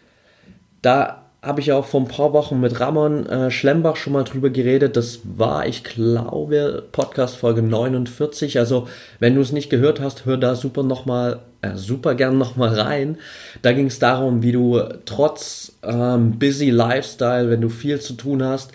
Da 0.82 1.20
habe 1.42 1.60
ich 1.60 1.72
auch 1.72 1.86
vor 1.86 2.00
ein 2.00 2.08
paar 2.08 2.32
Wochen 2.34 2.60
mit 2.60 2.80
Ramon 2.80 3.24
äh, 3.26 3.50
Schlembach 3.50 3.96
schon 3.96 4.12
mal 4.12 4.24
drüber 4.24 4.50
geredet. 4.50 4.96
Das 4.96 5.20
war, 5.24 5.66
ich 5.66 5.84
glaube, 5.84 6.84
Podcast 6.92 7.36
Folge 7.36 7.62
49. 7.62 8.58
Also, 8.58 8.88
wenn 9.20 9.36
du 9.36 9.40
es 9.40 9.52
nicht 9.52 9.70
gehört 9.70 10.00
hast, 10.00 10.26
hör 10.26 10.36
da 10.36 10.54
super 10.54 10.82
noch 10.82 11.06
mal, 11.06 11.40
äh, 11.62 11.76
super 11.76 12.14
gern 12.14 12.36
noch 12.36 12.56
mal 12.56 12.78
rein. 12.78 13.16
Da 13.62 13.72
ging 13.72 13.86
es 13.86 13.98
darum, 13.98 14.42
wie 14.42 14.52
du 14.52 14.82
trotz 15.06 15.72
ähm, 15.82 16.38
busy 16.38 16.68
Lifestyle, 16.68 17.48
wenn 17.48 17.62
du 17.62 17.70
viel 17.70 18.00
zu 18.00 18.14
tun 18.14 18.42
hast, 18.42 18.72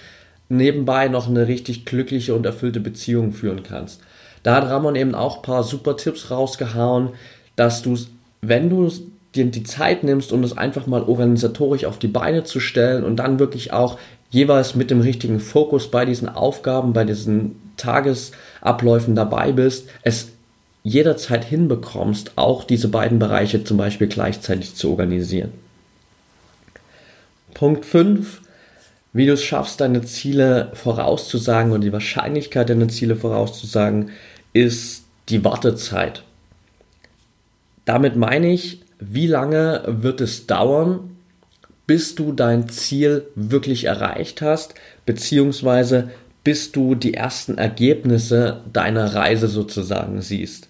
nebenbei 0.49 1.07
noch 1.07 1.27
eine 1.27 1.47
richtig 1.47 1.85
glückliche 1.85 2.35
und 2.35 2.45
erfüllte 2.45 2.79
Beziehung 2.79 3.33
führen 3.33 3.63
kannst. 3.63 4.01
Da 4.43 4.55
hat 4.55 4.69
Ramon 4.69 4.95
eben 4.95 5.15
auch 5.15 5.37
ein 5.37 5.41
paar 5.41 5.63
super 5.63 5.97
Tipps 5.97 6.29
rausgehauen, 6.29 7.09
dass 7.55 7.81
du, 7.81 7.97
wenn 8.41 8.69
du 8.69 8.91
dir 9.33 9.45
die 9.45 9.63
Zeit 9.63 10.03
nimmst, 10.03 10.31
um 10.31 10.41
das 10.41 10.57
einfach 10.57 10.87
mal 10.87 11.03
organisatorisch 11.03 11.85
auf 11.85 11.99
die 11.99 12.07
Beine 12.07 12.43
zu 12.43 12.59
stellen 12.59 13.03
und 13.03 13.17
dann 13.17 13.39
wirklich 13.39 13.73
auch 13.73 13.97
jeweils 14.29 14.75
mit 14.75 14.91
dem 14.91 15.01
richtigen 15.01 15.39
Fokus 15.39 15.89
bei 15.89 16.05
diesen 16.05 16.29
Aufgaben, 16.29 16.93
bei 16.93 17.03
diesen 17.03 17.55
Tagesabläufen 17.77 19.15
dabei 19.15 19.51
bist, 19.51 19.87
es 20.03 20.29
jederzeit 20.83 21.43
hinbekommst, 21.43 22.33
auch 22.35 22.63
diese 22.63 22.89
beiden 22.89 23.17
Bereiche 23.17 23.63
zum 23.63 23.77
Beispiel 23.77 24.07
gleichzeitig 24.07 24.75
zu 24.75 24.91
organisieren. 24.91 25.51
Punkt 27.55 27.85
5, 27.85 28.41
wie 29.15 29.25
du 29.25 29.31
es 29.31 29.45
schaffst, 29.45 29.79
deine 29.79 30.01
Ziele 30.01 30.71
vorauszusagen 30.73 31.71
und 31.71 31.79
die 31.79 31.93
Wahrscheinlichkeit, 31.93 32.67
deine 32.67 32.89
Ziele 32.89 33.15
vorauszusagen, 33.15 34.11
ist 34.51 35.05
die 35.29 35.45
Wartezeit. 35.45 36.23
Damit 37.85 38.17
meine 38.17 38.51
ich, 38.51 38.81
wie 38.99 39.27
lange 39.27 39.83
wird 39.87 40.19
es 40.19 40.47
dauern, 40.47 41.15
bis 41.87 42.15
du 42.15 42.33
dein 42.33 42.67
Ziel 42.67 43.25
wirklich 43.35 43.85
erreicht 43.85 44.41
hast, 44.41 44.73
beziehungsweise 45.05 46.09
bis 46.43 46.73
du 46.73 46.93
die 46.93 47.13
ersten 47.13 47.57
Ergebnisse 47.57 48.63
deiner 48.73 49.15
Reise 49.15 49.47
sozusagen 49.47 50.21
siehst. 50.21 50.67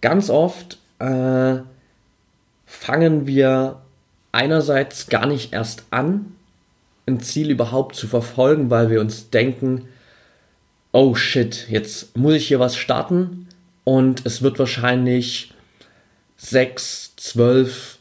Ganz 0.00 0.30
oft 0.30 0.78
äh, 0.98 1.58
fangen 2.64 3.26
wir 3.28 3.82
einerseits 4.32 5.06
gar 5.06 5.26
nicht 5.26 5.52
erst 5.52 5.84
an, 5.90 6.35
ein 7.06 7.20
Ziel 7.20 7.50
überhaupt 7.50 7.96
zu 7.96 8.08
verfolgen, 8.08 8.70
weil 8.70 8.90
wir 8.90 9.00
uns 9.00 9.30
denken, 9.30 9.88
oh 10.92 11.14
shit, 11.14 11.66
jetzt 11.70 12.16
muss 12.16 12.34
ich 12.34 12.48
hier 12.48 12.60
was 12.60 12.76
starten 12.76 13.48
und 13.84 14.26
es 14.26 14.42
wird 14.42 14.58
wahrscheinlich 14.58 15.52
6, 16.38 17.14
12, 17.16 17.98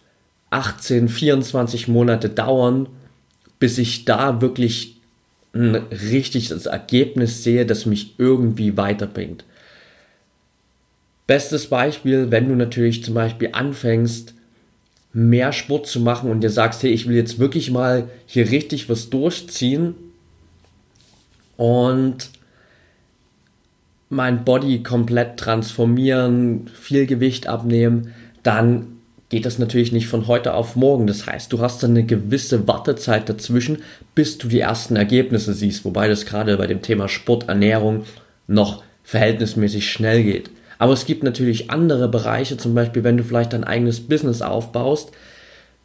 18, 0.50 1.10
24 1.10 1.88
Monate 1.88 2.30
dauern, 2.30 2.88
bis 3.60 3.78
ich 3.78 4.06
da 4.06 4.42
wirklich 4.42 4.98
ein 5.54 5.76
richtiges 5.76 6.66
Ergebnis 6.66 7.44
sehe, 7.44 7.66
das 7.66 7.86
mich 7.86 8.16
irgendwie 8.18 8.76
weiterbringt. 8.76 9.46
Bestes 11.28 11.68
Beispiel, 11.68 12.30
wenn 12.30 12.50
du 12.50 12.56
natürlich 12.56 13.04
zum 13.04 13.14
Beispiel 13.14 13.50
anfängst, 13.54 14.34
mehr 15.16 15.54
Sport 15.54 15.88
zu 15.88 16.02
machen 16.02 16.30
und 16.30 16.42
dir 16.42 16.50
sagst, 16.50 16.84
hey, 16.84 16.92
ich 16.92 17.08
will 17.08 17.16
jetzt 17.16 17.40
wirklich 17.40 17.72
mal 17.72 18.10
hier 18.26 18.52
richtig 18.52 18.90
was 18.90 19.10
durchziehen 19.10 19.96
und 21.56 22.32
mein 24.10 24.44
Body 24.44 24.84
komplett 24.84 25.38
transformieren, 25.38 26.70
viel 26.74 27.06
Gewicht 27.06 27.48
abnehmen, 27.48 28.14
dann 28.44 28.88
geht 29.30 29.46
das 29.46 29.58
natürlich 29.58 29.94
nicht 29.94 30.08
von 30.08 30.28
heute 30.28 30.54
auf 30.54 30.76
morgen. 30.76 31.08
Das 31.08 31.26
heißt, 31.26 31.52
du 31.54 31.62
hast 31.62 31.82
dann 31.82 31.92
eine 31.92 32.04
gewisse 32.04 32.68
Wartezeit 32.68 33.30
dazwischen, 33.30 33.78
bis 34.16 34.38
du 34.38 34.50
die 34.50 34.60
ersten 34.60 34.98
Ergebnisse 34.98 35.54
siehst, 35.54 35.86
wobei 35.86 36.10
das 36.10 36.26
gerade 36.26 36.58
bei 36.58 36.68
dem 36.68 36.82
Thema 36.82 37.08
Sport, 37.08 37.48
Ernährung 37.48 38.04
noch 38.48 38.84
verhältnismäßig 39.06 39.90
schnell 39.90 40.24
geht. 40.24 40.50
Aber 40.78 40.94
es 40.94 41.06
gibt 41.06 41.24
natürlich 41.24 41.72
andere 41.72 42.08
Bereiche, 42.08 42.58
zum 42.58 42.74
Beispiel 42.76 43.04
wenn 43.04 43.18
du 43.18 43.24
vielleicht 43.24 43.54
dein 43.54 43.64
eigenes 43.64 44.02
Business 44.08 44.42
aufbaust. 44.42 45.12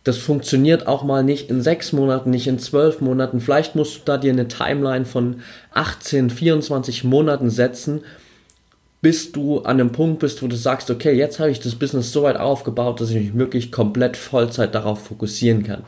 Das 0.02 0.16
funktioniert 0.16 0.87
auch 0.87 1.04
mal 1.04 1.23
nicht 1.23 1.50
in 1.50 1.61
sechs 1.61 1.92
Monaten, 1.92 2.30
nicht 2.30 2.47
in 2.47 2.59
zwölf 2.59 3.00
Monaten. 3.00 3.40
Vielleicht 3.40 3.76
musst 3.76 3.97
du 3.97 4.00
da 4.06 4.16
dir 4.16 4.32
eine 4.32 4.49
Timeline 4.49 5.04
von 5.04 5.42
18, 5.75 6.30
24 6.30 7.04
Monaten 7.04 7.50
setzen, 7.50 8.00
bis 9.02 9.32
du 9.32 9.61
an 9.61 9.78
einem 9.78 9.92
Punkt 9.92 10.20
bist, 10.20 10.42
wo 10.42 10.47
du 10.47 10.56
sagst, 10.56 10.90
okay, 10.90 11.12
jetzt 11.12 11.38
habe 11.38 11.50
ich 11.50 11.61
das 11.61 11.75
Business 11.75 12.12
so 12.12 12.23
weit 12.23 12.38
aufgebaut, 12.38 13.00
dass 13.00 13.11
ich 13.11 13.16
mich 13.16 13.37
wirklich 13.37 13.73
komplett 13.73 14.16
Vollzeit 14.16 14.75
darauf 14.75 15.04
fokussieren 15.04 15.64
kann. 15.64 15.85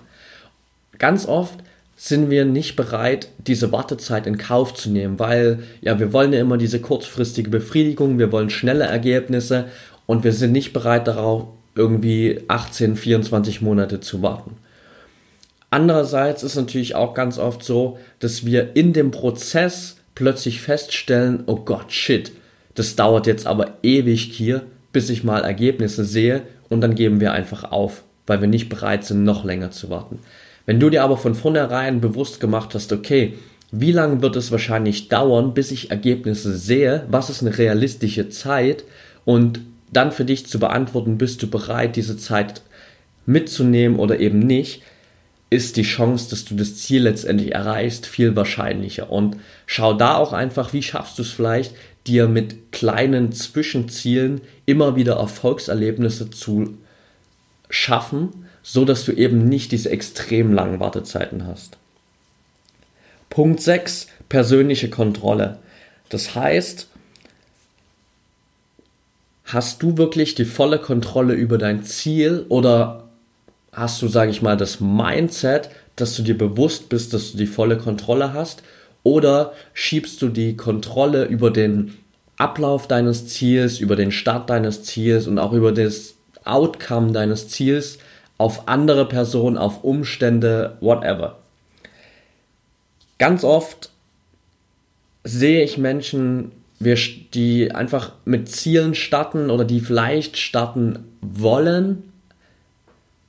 Ganz 0.99 1.27
oft 1.27 1.59
sind 2.05 2.31
wir 2.31 2.45
nicht 2.45 2.75
bereit, 2.75 3.29
diese 3.47 3.71
Wartezeit 3.71 4.27
in 4.27 4.37
Kauf 4.37 4.75
zu 4.75 4.91
nehmen, 4.91 5.21
weil 5.21 5.61
ja, 5.83 6.01
wir 6.01 6.13
wollen 6.13 6.33
ja 6.33 6.41
immer 6.41 6.59
diese 6.59 6.81
kurzfristige 6.81 7.49
Befriedigung, 7.49 8.19
wir 8.19 8.33
wollen 8.33 8.51
schnelle 8.51 8.83
Ergebnisse 8.83 9.67
und 10.07 10.25
wir 10.25 10.33
sind 10.33 10.51
nicht 10.51 10.73
bereit 10.73 11.07
darauf, 11.07 11.45
irgendwie 11.77 12.41
18, 12.49 12.97
24 12.97 13.63
Monate 13.63 14.01
zu 14.01 14.21
warten. 14.21 14.57
Andererseits 15.71 16.43
ist 16.43 16.57
natürlich 16.57 16.97
auch 16.97 17.15
ganz 17.15 17.39
oft 17.39 17.63
so, 17.63 18.01
dass 18.19 18.45
wir 18.45 18.75
in 18.75 18.93
dem 18.93 19.13
Prozess 19.13 19.95
plötzlich 20.17 20.61
feststellen, 20.61 21.45
oh 21.47 21.61
Gott, 21.65 21.93
shit, 21.93 22.33
das 22.75 22.97
dauert 22.97 23.29
jetzt 23.29 23.47
aber 23.47 23.75
ewig 23.85 24.23
hier, 24.23 24.63
bis 24.93 25.09
ich 25.09 25.23
mal 25.23 25.45
Ergebnisse 25.45 26.05
sehe 26.05 26.43
und 26.69 26.81
dann 26.81 26.97
geben 26.97 27.21
wir 27.21 27.31
einfach 27.31 27.71
auf, 27.71 28.03
weil 28.27 28.41
wir 28.41 28.49
nicht 28.49 28.69
bereit 28.69 29.05
sind, 29.05 29.23
noch 29.23 29.45
länger 29.45 29.71
zu 29.71 29.89
warten. 29.89 30.19
Wenn 30.67 30.81
du 30.81 30.91
dir 30.91 31.03
aber 31.03 31.17
von 31.17 31.35
vornherein 31.35 32.01
bewusst 32.01 32.41
gemacht 32.41 32.75
hast, 32.75 32.93
okay, 32.93 33.35
wie 33.71 33.93
lange 33.93 34.21
wird 34.21 34.37
es 34.37 34.51
wahrscheinlich 34.53 35.09
dauern, 35.09 35.55
bis 35.55 35.71
ich 35.71 35.91
Ergebnisse 35.91 36.57
sehe, 36.57 37.07
was 37.09 37.31
ist 37.31 37.41
eine 37.43 37.57
realistische 37.57 38.29
Zeit 38.29 38.85
und 39.25 39.61
dann 39.91 40.13
für 40.13 40.25
dich 40.25 40.47
zu 40.47 40.59
beantworten, 40.59 41.19
bist 41.19 41.43
du 41.43 41.49
bereit, 41.49 41.97
diese 41.97 42.17
Zeit 42.17 42.63
mitzunehmen 43.27 43.99
oder 43.99 44.21
eben 44.21 44.41
nicht, 44.41 44.83
ist 45.51 45.77
die 45.77 45.83
Chance, 45.83 46.31
dass 46.31 46.47
du 46.47 46.55
das 46.55 46.77
Ziel 46.77 47.03
letztendlich 47.03 47.55
erreichst, 47.55 48.07
viel 48.07 48.35
wahrscheinlicher. 48.37 49.11
Und 49.11 49.37
schau 49.67 49.93
da 49.93 50.17
auch 50.17 50.33
einfach, 50.33 50.73
wie 50.73 50.83
schaffst 50.83 51.19
du 51.19 51.23
es 51.23 51.31
vielleicht, 51.31 51.75
dir 52.07 52.27
mit 52.27 52.73
kleinen 52.73 53.33
Zwischenzielen 53.33 54.41
immer 54.65 54.97
wieder 54.97 55.17
Erfolgserlebnisse 55.17 56.31
zu 56.31 56.79
schaffen, 57.69 58.47
so 58.63 58.85
dass 58.85 59.05
du 59.05 59.13
eben 59.13 59.45
nicht 59.49 59.73
diese 59.73 59.91
extrem 59.91 60.53
langen 60.53 60.81
Wartezeiten 60.81 61.47
hast. 61.47 61.77
Punkt 63.29 63.61
6, 63.61 64.09
persönliche 64.29 64.91
Kontrolle. 64.91 65.59
Das 66.09 66.35
heißt, 66.35 66.89
hast 69.47 69.83
du 69.83 69.97
wirklich 69.97 70.35
die 70.35 70.45
volle 70.45 70.79
Kontrolle 70.79 71.35
über 71.35 71.59
dein 71.59 71.83
Ziel 71.85 72.45
oder 72.49 73.09
hast 73.73 74.03
du, 74.03 74.09
sage 74.09 74.31
ich 74.31 74.43
mal, 74.43 74.57
das 74.57 74.81
Mindset, 74.81 75.71
dass 75.97 76.15
du 76.17 76.23
dir 76.23 76.37
bewusst 76.37 76.89
bist, 76.89 77.15
dass 77.15 77.33
du 77.33 77.39
die 77.39 77.47
volle 77.47 77.79
Kontrolle 77.79 78.33
hast 78.33 78.63
oder 79.03 79.53
schiebst 79.73 80.21
du 80.23 80.29
die 80.29 80.57
Kontrolle 80.57 81.25
über 81.25 81.51
den 81.51 81.95
Ablauf 82.37 82.89
deines 82.89 83.29
Ziels, 83.29 83.79
über 83.79 83.97
den 83.97 84.13
Start 84.13 84.51
deines 84.51 84.85
Ziels 84.85 85.27
und 85.27 85.39
auch 85.39 85.53
über 85.53 85.73
das 85.73 86.15
Outcome 86.45 87.13
deines 87.13 87.49
Ziels 87.49 87.99
auf 88.39 88.69
andere 88.69 89.07
Personen, 89.07 89.59
auf 89.59 89.85
Umstände, 89.85 90.77
whatever. 90.81 91.39
Ganz 93.19 93.45
oft 93.45 93.91
sehe 95.25 95.63
ich 95.63 95.79
Menschen, 95.79 96.53
die 96.81 97.73
einfach 97.73 98.13
mit 98.25 98.49
Zielen 98.49 98.95
starten 98.95 99.51
oder 99.51 99.65
die 99.65 99.81
vielleicht 99.81 100.37
starten 100.37 101.05
wollen, 101.21 102.13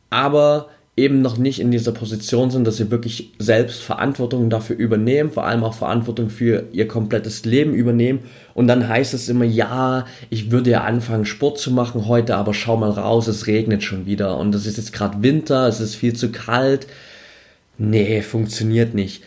aber 0.10 0.70
eben 0.96 1.22
noch 1.22 1.38
nicht 1.38 1.60
in 1.60 1.72
dieser 1.72 1.92
Position 1.92 2.52
sind, 2.52 2.68
dass 2.68 2.78
sie 2.78 2.92
wirklich 2.92 3.32
selbst 3.40 3.82
Verantwortung 3.82 4.52
dafür 4.52 4.76
übernehmen, 4.76 5.32
vor 5.32 5.46
allem 5.46 5.64
auch 5.64 5.74
Verantwortung 5.74 6.30
für 6.30 6.66
ihr 6.72 6.88
komplettes 6.88 7.46
Leben 7.46 7.74
übernehmen. 7.74 8.20
Und 8.54 8.68
dann 8.68 8.88
heißt 8.88 9.16
es 9.16 9.28
immer, 9.28 9.46
ja, 9.46 10.06
ich 10.30 10.52
würde 10.52 10.70
ja 10.70 10.84
anfangen, 10.84 11.26
Sport 11.26 11.58
zu 11.58 11.72
machen 11.72 12.08
heute, 12.08 12.36
aber 12.36 12.54
schau 12.54 12.78
mal 12.78 12.92
raus, 12.92 13.28
es 13.28 13.48
regnet 13.48 13.82
schon 13.82 14.06
wieder 14.06 14.38
und 14.38 14.54
es 14.54 14.68
ist 14.68 14.78
jetzt 14.78 14.94
gerade 14.94 15.24
Winter, 15.24 15.68
es 15.68 15.80
ist 15.80 15.96
viel 15.96 16.14
zu 16.14 16.32
kalt. 16.32 16.86
Nee, 17.80 18.22
funktioniert 18.22 18.94
nicht. 18.94 19.24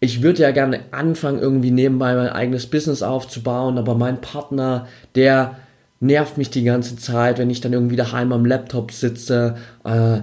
Ich 0.00 0.22
würde 0.22 0.42
ja 0.42 0.50
gerne 0.50 0.80
anfangen, 0.90 1.40
irgendwie 1.40 1.70
nebenbei 1.70 2.14
mein 2.14 2.28
eigenes 2.28 2.66
Business 2.66 3.02
aufzubauen, 3.02 3.78
aber 3.78 3.94
mein 3.94 4.20
Partner, 4.20 4.86
der 5.14 5.56
nervt 6.00 6.38
mich 6.38 6.50
die 6.50 6.62
ganze 6.64 6.96
Zeit, 6.96 7.38
wenn 7.38 7.50
ich 7.50 7.60
dann 7.60 7.72
irgendwie 7.72 7.96
daheim 7.96 8.32
am 8.32 8.44
Laptop 8.44 8.92
sitze. 8.92 9.56
Äh, 9.84 10.20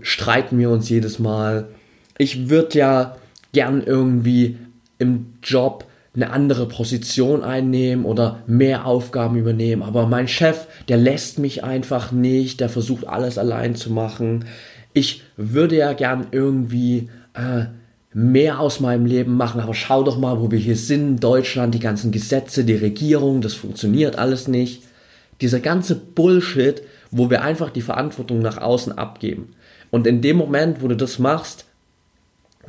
streiten 0.00 0.58
wir 0.58 0.70
uns 0.70 0.88
jedes 0.88 1.18
Mal. 1.18 1.68
Ich 2.18 2.48
würde 2.48 2.78
ja 2.78 3.16
gern 3.52 3.82
irgendwie 3.82 4.58
im 4.98 5.26
Job 5.42 5.86
eine 6.14 6.30
andere 6.30 6.66
Position 6.66 7.42
einnehmen 7.42 8.04
oder 8.04 8.40
mehr 8.46 8.86
Aufgaben 8.86 9.36
übernehmen. 9.36 9.82
Aber 9.82 10.06
mein 10.06 10.28
Chef, 10.28 10.66
der 10.88 10.96
lässt 10.96 11.38
mich 11.38 11.64
einfach 11.64 12.12
nicht, 12.12 12.60
der 12.60 12.68
versucht 12.68 13.06
alles 13.08 13.36
allein 13.36 13.74
zu 13.74 13.90
machen. 13.90 14.44
Ich 14.92 15.22
würde 15.36 15.76
ja 15.76 15.92
gern 15.92 16.28
irgendwie 16.30 17.08
äh, 17.34 17.64
mehr 18.12 18.60
aus 18.60 18.78
meinem 18.78 19.06
Leben 19.06 19.36
machen, 19.36 19.60
aber 19.60 19.74
schau 19.74 20.04
doch 20.04 20.16
mal, 20.16 20.40
wo 20.40 20.52
wir 20.52 20.58
hier 20.58 20.76
sind, 20.76 21.18
Deutschland, 21.18 21.74
die 21.74 21.80
ganzen 21.80 22.12
Gesetze, 22.12 22.64
die 22.64 22.76
Regierung, 22.76 23.40
das 23.40 23.54
funktioniert 23.54 24.16
alles 24.16 24.46
nicht. 24.46 24.84
Dieser 25.40 25.58
ganze 25.58 25.96
Bullshit, 25.96 26.82
wo 27.10 27.28
wir 27.28 27.42
einfach 27.42 27.70
die 27.70 27.82
Verantwortung 27.82 28.38
nach 28.38 28.58
außen 28.58 28.96
abgeben. 28.96 29.56
Und 29.94 30.08
in 30.08 30.22
dem 30.22 30.38
Moment, 30.38 30.82
wo 30.82 30.88
du 30.88 30.96
das 30.96 31.20
machst, 31.20 31.66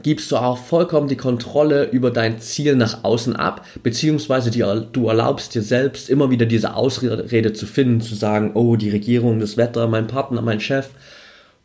gibst 0.03 0.31
du 0.31 0.38
auch 0.38 0.59
vollkommen 0.59 1.07
die 1.07 1.17
Kontrolle 1.17 1.85
über 1.85 2.11
dein 2.11 2.39
Ziel 2.39 2.75
nach 2.75 3.03
außen 3.03 3.35
ab, 3.35 3.65
beziehungsweise 3.81 4.51
die, 4.51 4.63
du 4.91 5.07
erlaubst 5.07 5.55
dir 5.55 5.63
selbst 5.63 6.11
immer 6.11 6.29
wieder 6.29 6.45
diese 6.45 6.75
Ausrede 6.75 7.53
zu 7.53 7.65
finden, 7.65 7.99
zu 8.01 8.13
sagen, 8.13 8.51
oh, 8.53 8.75
die 8.75 8.91
Regierung, 8.91 9.39
das 9.39 9.57
Wetter, 9.57 9.88
mein 9.88 10.05
Partner, 10.05 10.43
mein 10.43 10.59
Chef, 10.59 10.89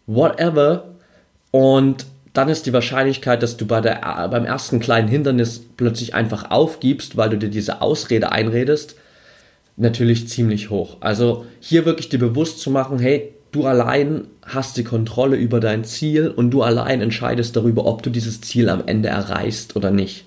whatever. 0.07 0.95
Und 1.51 2.07
dann 2.33 2.49
ist 2.49 2.65
die 2.65 2.73
Wahrscheinlichkeit, 2.73 3.43
dass 3.43 3.59
du 3.59 3.67
bei 3.67 3.83
der, 3.83 4.29
beim 4.31 4.47
ersten 4.47 4.81
kleinen 4.81 5.09
Hindernis 5.09 5.63
plötzlich 5.77 6.15
einfach 6.15 6.51
aufgibst, 6.51 7.19
weil 7.19 7.29
du 7.29 7.37
dir 7.37 7.51
diese 7.51 7.83
Ausrede 7.83 8.33
einredest, 8.33 8.97
natürlich 9.77 10.27
ziemlich 10.27 10.71
hoch. 10.71 10.97
Also 11.01 11.45
hier 11.61 11.85
wirklich 11.85 12.09
dir 12.09 12.19
bewusst 12.19 12.61
zu 12.61 12.71
machen, 12.71 12.99
hey, 12.99 13.35
du 13.53 13.67
allein 13.67 14.27
hast 14.45 14.77
die 14.77 14.85
Kontrolle 14.85 15.37
über 15.37 15.61
dein 15.61 15.85
Ziel 15.85 16.29
und 16.29 16.51
du 16.51 16.63
allein 16.63 17.01
entscheidest 17.01 17.57
darüber, 17.57 17.87
ob 17.87 18.03
du 18.03 18.11
dieses 18.11 18.41
Ziel 18.41 18.69
am 18.69 18.83
Ende 18.87 19.09
erreichst 19.09 19.77
oder 19.77 19.91
nicht. 19.91 20.25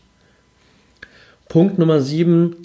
Punkt 1.49 1.77
Nummer 1.77 2.01
7 2.01 2.55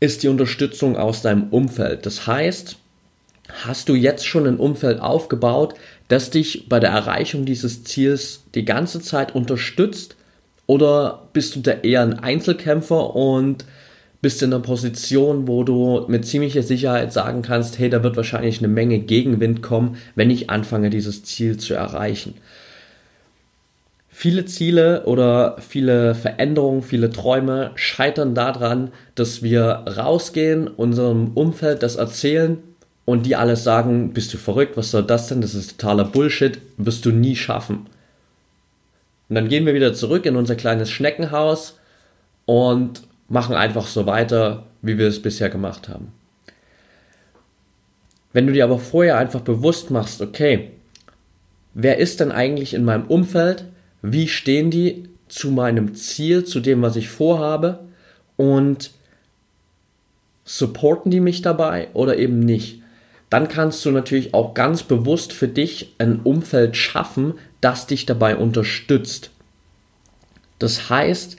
ist 0.00 0.22
die 0.22 0.28
Unterstützung 0.28 0.96
aus 0.96 1.22
deinem 1.22 1.48
Umfeld. 1.50 2.06
Das 2.06 2.26
heißt, 2.26 2.76
hast 3.64 3.88
du 3.88 3.94
jetzt 3.94 4.26
schon 4.26 4.46
ein 4.46 4.58
Umfeld 4.58 5.00
aufgebaut, 5.00 5.74
das 6.08 6.30
dich 6.30 6.68
bei 6.68 6.78
der 6.78 6.90
Erreichung 6.90 7.44
dieses 7.44 7.84
Ziels 7.84 8.42
die 8.54 8.64
ganze 8.64 9.00
Zeit 9.00 9.34
unterstützt? 9.34 10.16
Oder 10.66 11.28
bist 11.32 11.56
du 11.56 11.60
da 11.60 11.72
eher 11.72 12.02
ein 12.02 12.18
Einzelkämpfer 12.18 13.14
und 13.14 13.64
bist 14.26 14.42
in 14.42 14.52
einer 14.52 14.60
Position, 14.60 15.46
wo 15.46 15.62
du 15.62 16.04
mit 16.08 16.26
ziemlicher 16.26 16.64
Sicherheit 16.64 17.12
sagen 17.12 17.42
kannst, 17.42 17.78
hey, 17.78 17.88
da 17.88 18.02
wird 18.02 18.16
wahrscheinlich 18.16 18.58
eine 18.58 18.66
Menge 18.66 18.98
Gegenwind 18.98 19.62
kommen, 19.62 19.98
wenn 20.16 20.30
ich 20.30 20.50
anfange, 20.50 20.90
dieses 20.90 21.22
Ziel 21.22 21.58
zu 21.58 21.74
erreichen. 21.74 22.34
Viele 24.08 24.44
Ziele 24.44 25.04
oder 25.04 25.58
viele 25.60 26.16
Veränderungen, 26.16 26.82
viele 26.82 27.10
Träume 27.10 27.70
scheitern 27.76 28.34
daran, 28.34 28.90
dass 29.14 29.44
wir 29.44 29.84
rausgehen, 29.96 30.66
unserem 30.66 31.30
Umfeld 31.34 31.84
das 31.84 31.94
erzählen 31.94 32.58
und 33.04 33.26
die 33.26 33.36
alles 33.36 33.62
sagen, 33.62 34.12
bist 34.12 34.34
du 34.34 34.38
verrückt, 34.38 34.76
was 34.76 34.90
soll 34.90 35.04
das 35.04 35.28
denn, 35.28 35.40
das 35.40 35.54
ist 35.54 35.78
totaler 35.78 36.02
Bullshit, 36.04 36.58
wirst 36.78 37.04
du 37.04 37.12
nie 37.12 37.36
schaffen. 37.36 37.86
Und 39.28 39.36
dann 39.36 39.48
gehen 39.48 39.66
wir 39.66 39.74
wieder 39.74 39.94
zurück 39.94 40.26
in 40.26 40.34
unser 40.34 40.56
kleines 40.56 40.90
Schneckenhaus 40.90 41.78
und 42.44 43.05
machen 43.28 43.56
einfach 43.56 43.86
so 43.86 44.06
weiter, 44.06 44.66
wie 44.82 44.98
wir 44.98 45.08
es 45.08 45.20
bisher 45.20 45.50
gemacht 45.50 45.88
haben. 45.88 46.12
Wenn 48.32 48.46
du 48.46 48.52
dir 48.52 48.64
aber 48.64 48.78
vorher 48.78 49.18
einfach 49.18 49.40
bewusst 49.40 49.90
machst, 49.90 50.20
okay, 50.20 50.70
wer 51.74 51.98
ist 51.98 52.20
denn 52.20 52.32
eigentlich 52.32 52.74
in 52.74 52.84
meinem 52.84 53.06
Umfeld? 53.06 53.64
Wie 54.02 54.28
stehen 54.28 54.70
die 54.70 55.08
zu 55.28 55.50
meinem 55.50 55.94
Ziel, 55.94 56.44
zu 56.44 56.60
dem, 56.60 56.82
was 56.82 56.96
ich 56.96 57.08
vorhabe? 57.08 57.80
Und 58.36 58.90
supporten 60.44 61.10
die 61.10 61.20
mich 61.20 61.42
dabei 61.42 61.88
oder 61.94 62.18
eben 62.18 62.40
nicht? 62.40 62.82
Dann 63.30 63.48
kannst 63.48 63.84
du 63.84 63.90
natürlich 63.90 64.34
auch 64.34 64.54
ganz 64.54 64.84
bewusst 64.84 65.32
für 65.32 65.48
dich 65.48 65.94
ein 65.98 66.20
Umfeld 66.20 66.76
schaffen, 66.76 67.34
das 67.60 67.86
dich 67.86 68.06
dabei 68.06 68.36
unterstützt. 68.36 69.30
Das 70.58 70.88
heißt, 70.88 71.36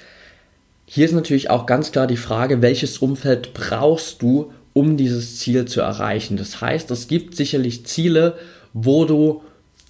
hier 0.89 1.05
ist 1.05 1.11
natürlich 1.11 1.49
auch 1.49 1.65
ganz 1.65 1.91
klar 1.91 2.07
die 2.07 2.15
Frage, 2.15 2.61
welches 2.61 2.99
Umfeld 2.99 3.53
brauchst 3.53 4.21
du, 4.21 4.53
um 4.71 4.95
dieses 4.95 5.37
Ziel 5.37 5.65
zu 5.65 5.81
erreichen. 5.81 6.37
Das 6.37 6.61
heißt, 6.61 6.89
es 6.91 7.09
gibt 7.09 7.35
sicherlich 7.35 7.85
Ziele, 7.85 8.37
wo 8.71 9.03
du 9.03 9.41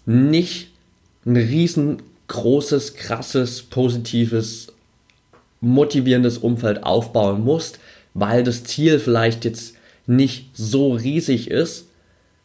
nicht 0.08 0.70
ein 1.24 1.38
riesengroßes, 1.38 2.96
krasses, 2.96 3.62
positives, 3.62 4.68
motivierendes 5.62 6.40
Umfeld 6.40 6.84
aufbauen 6.84 7.44
musst, 7.44 7.78
weil 8.16 8.44
das 8.44 8.64
Ziel 8.64 8.98
vielleicht 9.00 9.46
jetzt 9.46 9.76
nicht 10.08 10.50
so 10.54 10.94
riesig 10.94 11.52
ist, 11.52 11.86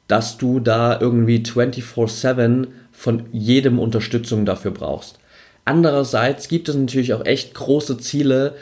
dass 0.08 0.36
du 0.36 0.60
da 0.60 1.00
irgendwie 1.00 1.38
24/7 1.38 2.66
von 2.90 3.22
jedem 3.32 3.78
Unterstützung 3.78 4.44
dafür 4.44 4.72
brauchst. 4.72 5.18
Andererseits 5.64 6.48
gibt 6.48 6.68
es 6.68 6.74
natürlich 6.74 7.14
auch 7.14 7.24
echt 7.24 7.54
große 7.54 7.98
Ziele, 7.98 8.54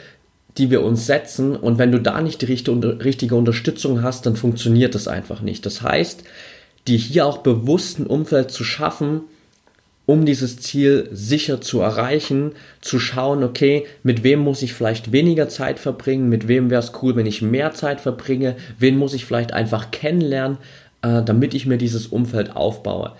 die 0.57 0.69
wir 0.69 0.83
uns 0.83 1.05
setzen 1.05 1.55
und 1.55 1.77
wenn 1.77 1.91
du 1.91 1.99
da 1.99 2.21
nicht 2.21 2.41
die 2.41 2.45
richtige 2.45 3.35
Unterstützung 3.35 4.03
hast, 4.03 4.25
dann 4.25 4.35
funktioniert 4.35 4.95
das 4.95 5.07
einfach 5.07 5.41
nicht. 5.41 5.65
Das 5.65 5.81
heißt, 5.81 6.23
die 6.87 6.97
hier 6.97 7.25
auch 7.25 7.39
bewussten 7.39 8.05
Umfeld 8.05 8.51
zu 8.51 8.63
schaffen, 8.63 9.21
um 10.05 10.25
dieses 10.25 10.59
Ziel 10.59 11.07
sicher 11.11 11.61
zu 11.61 11.79
erreichen, 11.79 12.53
zu 12.81 12.99
schauen, 12.99 13.43
okay, 13.43 13.85
mit 14.03 14.23
wem 14.23 14.39
muss 14.39 14.61
ich 14.61 14.73
vielleicht 14.73 15.11
weniger 15.11 15.47
Zeit 15.47 15.79
verbringen, 15.79 16.27
mit 16.27 16.47
wem 16.47 16.69
wäre 16.69 16.81
es 16.81 16.91
cool, 17.01 17.15
wenn 17.15 17.27
ich 17.27 17.41
mehr 17.41 17.71
Zeit 17.73 18.01
verbringe, 18.01 18.57
wen 18.77 18.97
muss 18.97 19.13
ich 19.13 19.25
vielleicht 19.25 19.53
einfach 19.53 19.91
kennenlernen, 19.91 20.57
äh, 21.01 21.21
damit 21.23 21.53
ich 21.53 21.65
mir 21.65 21.77
dieses 21.77 22.07
Umfeld 22.07 22.55
aufbaue. 22.55 23.13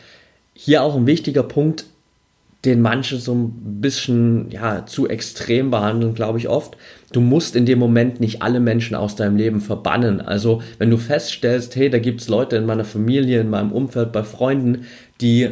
Hier 0.54 0.84
auch 0.84 0.96
ein 0.96 1.08
wichtiger 1.08 1.44
Punkt, 1.44 1.86
den 2.66 2.82
manche 2.82 3.18
so 3.18 3.34
ein 3.34 3.82
bisschen 3.82 4.52
ja, 4.52 4.86
zu 4.86 5.10
extrem 5.10 5.72
behandeln, 5.72 6.14
glaube 6.14 6.38
ich 6.38 6.48
oft. 6.48 6.78
Du 7.12 7.20
musst 7.20 7.56
in 7.56 7.66
dem 7.66 7.80
Moment 7.80 8.20
nicht 8.20 8.44
alle 8.44 8.60
Menschen 8.60 8.96
aus 8.96 9.16
deinem 9.16 9.36
Leben 9.36 9.62
verbannen. 9.62 10.22
Also 10.22 10.62
wenn 10.78 10.92
du 10.92 10.98
feststellst, 10.98 11.76
hey, 11.76 11.90
da 11.90 11.98
gibt 11.98 12.22
es 12.22 12.28
Leute 12.28 12.58
in 12.58 12.66
meiner 12.66 12.86
Familie, 12.86 13.42
in 13.42 13.50
meinem 13.50 13.72
Umfeld, 13.72 14.12
bei 14.12 14.24
Freunden, 14.24 14.86
die 15.22 15.50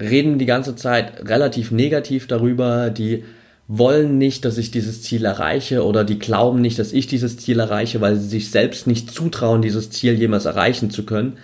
reden 0.00 0.38
die 0.38 0.46
ganze 0.46 0.76
Zeit 0.76 1.28
relativ 1.28 1.72
negativ 1.72 2.28
darüber, 2.28 2.90
die 2.90 3.24
wollen 3.66 4.16
nicht, 4.16 4.44
dass 4.44 4.58
ich 4.58 4.70
dieses 4.70 5.02
Ziel 5.02 5.24
erreiche 5.24 5.84
oder 5.84 6.04
die 6.04 6.20
glauben 6.20 6.60
nicht, 6.60 6.78
dass 6.78 6.92
ich 6.92 7.08
dieses 7.08 7.36
Ziel 7.36 7.58
erreiche, 7.58 8.00
weil 8.00 8.16
sie 8.16 8.28
sich 8.28 8.50
selbst 8.52 8.86
nicht 8.86 9.10
zutrauen, 9.10 9.60
dieses 9.60 9.90
Ziel 9.90 10.14
jemals 10.14 10.44
erreichen 10.44 10.90
zu 10.90 11.04
können 11.04 11.36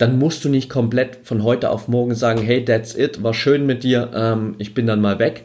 dann 0.00 0.18
musst 0.18 0.46
du 0.46 0.48
nicht 0.48 0.70
komplett 0.70 1.18
von 1.24 1.42
heute 1.42 1.68
auf 1.68 1.86
morgen 1.86 2.14
sagen, 2.14 2.40
hey, 2.40 2.64
that's 2.64 2.96
it, 2.96 3.22
war 3.22 3.34
schön 3.34 3.66
mit 3.66 3.84
dir, 3.84 4.10
ähm, 4.14 4.54
ich 4.56 4.72
bin 4.72 4.86
dann 4.86 5.02
mal 5.02 5.18
weg, 5.18 5.44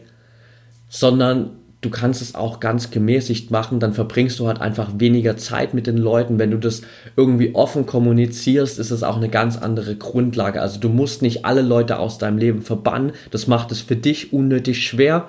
sondern 0.88 1.50
du 1.82 1.90
kannst 1.90 2.22
es 2.22 2.36
auch 2.36 2.62
ganz 2.62 2.90
gemäßigt 2.90 3.52
machen, 3.52 3.82
dann 3.82 3.94
verbringst 3.94 4.40
du 4.40 4.48
halt 4.48 4.62
einfach 4.62 4.92
weniger 4.98 5.36
Zeit 5.36 5.74
mit 5.74 5.88
den 5.88 5.98
Leuten. 5.98 6.40
Wenn 6.40 6.52
du 6.52 6.58
das 6.58 6.84
irgendwie 7.18 7.54
offen 7.54 7.86
kommunizierst, 7.86 8.80
ist 8.80 8.92
es 8.92 9.04
auch 9.04 9.18
eine 9.18 9.28
ganz 9.28 9.58
andere 9.58 9.98
Grundlage. 9.98 10.62
Also 10.62 10.80
du 10.80 10.88
musst 10.88 11.22
nicht 11.22 11.44
alle 11.44 11.62
Leute 11.62 12.00
aus 12.00 12.18
deinem 12.18 12.38
Leben 12.38 12.62
verbannen, 12.62 13.12
das 13.32 13.48
macht 13.48 13.74
es 13.74 13.82
für 13.82 13.98
dich 13.98 14.32
unnötig 14.32 14.88
schwer 14.88 15.28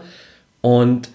und 0.61 1.09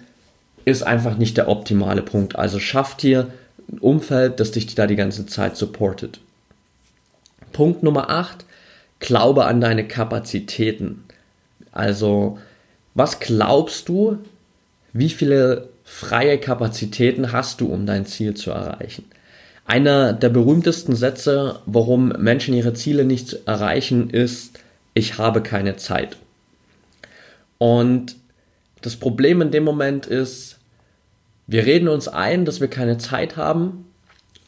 ist 0.66 0.84
einfach 0.84 1.18
nicht 1.18 1.38
der 1.38 1.48
optimale 1.48 2.02
Punkt. 2.02 2.36
Also 2.36 2.60
schaff 2.60 2.98
dir 2.98 3.28
ein 3.72 3.78
Umfeld, 3.78 4.42
das 4.42 4.52
dich 4.52 4.76
da 4.76 4.86
die 4.86 4.98
ganze 4.98 5.28
Zeit 5.28 5.56
supportet. 5.56 6.20
Punkt 7.52 7.84
Nummer 7.84 8.10
8, 8.10 8.46
glaube 9.00 9.46
an 9.46 9.62
deine 9.62 9.88
Kapazitäten. 9.88 11.04
Also, 11.72 12.38
was 12.94 13.20
glaubst 13.20 13.90
du, 13.90 14.20
wie 14.94 15.10
viele 15.10 15.70
freie 15.84 16.38
Kapazitäten 16.38 17.32
hast 17.32 17.62
du, 17.62 17.68
um 17.68 17.86
dein 17.86 18.06
Ziel 18.06 18.34
zu 18.34 18.52
erreichen? 18.52 19.06
Einer 19.66 20.14
der 20.14 20.30
berühmtesten 20.30 20.96
Sätze, 20.96 21.60
warum 21.66 22.10
Menschen 22.10 22.54
ihre 22.54 22.74
Ziele 22.74 23.06
nicht 23.06 23.48
erreichen, 23.48 24.10
ist, 24.10 24.60
ich 24.94 25.18
habe 25.18 25.42
keine 25.42 25.78
Zeit. 25.78 26.18
Und 27.58 28.16
das 28.82 28.96
Problem 28.96 29.42
in 29.42 29.52
dem 29.52 29.64
Moment 29.64 30.08
ist, 30.08 30.58
wir 31.48 31.66
reden 31.66 31.88
uns 31.88 32.08
ein, 32.08 32.46
dass 32.46 32.60
wir 32.60 32.68
keine 32.68 32.98
Zeit 32.98 33.38
haben 33.38 33.86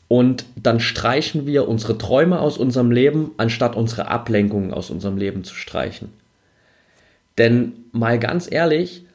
und 0.07 0.45
dann 0.55 0.79
streichen 0.79 1.45
wir 1.45 1.67
unsere 1.67 1.97
Träume 1.97 2.39
aus 2.39 2.57
unserem 2.57 2.91
Leben, 2.91 3.31
anstatt 3.37 3.75
unsere 3.75 4.07
Ablenkungen 4.07 4.73
aus 4.73 4.89
unserem 4.89 5.17
Leben 5.17 5.43
zu 5.43 5.55
streichen. 5.55 6.09
Denn 7.37 7.73
mal 7.91 8.19
ganz 8.19 8.51
ehrlich, 8.51 9.05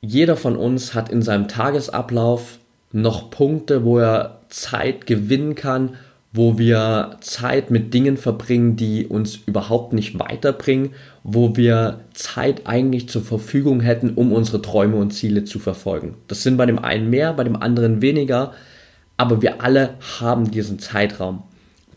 jeder 0.00 0.36
von 0.36 0.56
uns 0.56 0.94
hat 0.94 1.10
in 1.10 1.22
seinem 1.22 1.48
Tagesablauf 1.48 2.58
noch 2.92 3.30
Punkte, 3.30 3.84
wo 3.84 3.98
er 3.98 4.40
Zeit 4.48 5.06
gewinnen 5.06 5.54
kann, 5.54 5.96
wo 6.32 6.58
wir 6.58 7.16
Zeit 7.20 7.70
mit 7.70 7.94
Dingen 7.94 8.16
verbringen, 8.16 8.76
die 8.76 9.06
uns 9.06 9.36
überhaupt 9.46 9.92
nicht 9.92 10.18
weiterbringen, 10.18 10.90
wo 11.22 11.56
wir 11.56 12.00
Zeit 12.12 12.66
eigentlich 12.66 13.08
zur 13.08 13.22
Verfügung 13.22 13.80
hätten, 13.80 14.10
um 14.14 14.32
unsere 14.32 14.60
Träume 14.60 14.96
und 14.96 15.12
Ziele 15.12 15.44
zu 15.44 15.58
verfolgen. 15.58 16.14
Das 16.28 16.42
sind 16.42 16.56
bei 16.56 16.66
dem 16.66 16.78
einen 16.78 17.10
mehr, 17.10 17.32
bei 17.32 17.44
dem 17.44 17.56
anderen 17.56 18.02
weniger, 18.02 18.52
aber 19.16 19.42
wir 19.42 19.62
alle 19.62 19.94
haben 20.20 20.50
diesen 20.50 20.78
Zeitraum. 20.78 21.42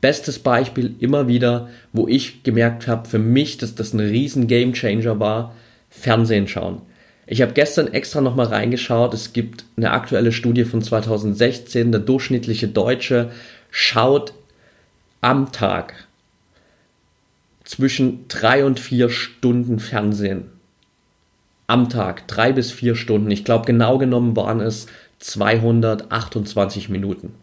Bestes 0.02 0.40
Beispiel 0.40 0.96
immer 1.00 1.28
wieder, 1.28 1.70
wo 1.92 2.08
ich 2.08 2.44
gemerkt 2.44 2.88
habe, 2.88 3.08
für 3.08 3.20
mich, 3.20 3.58
dass 3.58 3.76
das 3.76 3.94
ein 3.94 4.00
riesen 4.00 4.48
Gamechanger 4.48 5.20
war, 5.20 5.56
Fernsehen 5.90 6.48
schauen. 6.48 6.82
Ich 7.28 7.42
habe 7.42 7.54
gestern 7.54 7.88
extra 7.94 8.22
nochmal 8.22 8.48
reingeschaut. 8.48 9.14
Es 9.14 9.34
gibt 9.34 9.66
eine 9.78 9.92
aktuelle 9.92 10.32
Studie 10.32 10.64
von 10.66 10.82
2016. 10.82 11.92
Der 11.92 12.02
durchschnittliche 12.02 12.68
Deutsche 12.68 13.32
schaut 13.70 14.34
am 15.22 15.52
Tag 15.52 16.08
zwischen 17.66 18.28
drei 18.30 18.66
und 18.66 18.80
vier 18.80 19.10
Stunden 19.10 19.80
Fernsehen. 19.80 20.46
Am 21.68 21.88
Tag, 21.90 22.28
drei 22.28 22.52
bis 22.52 22.72
vier 22.72 22.96
Stunden. 22.96 23.30
Ich 23.30 23.46
glaube, 23.46 23.66
genau 23.66 24.00
genommen 24.00 24.36
waren 24.36 24.60
es 24.60 24.88
228 25.20 26.90
Minuten. 26.90 27.34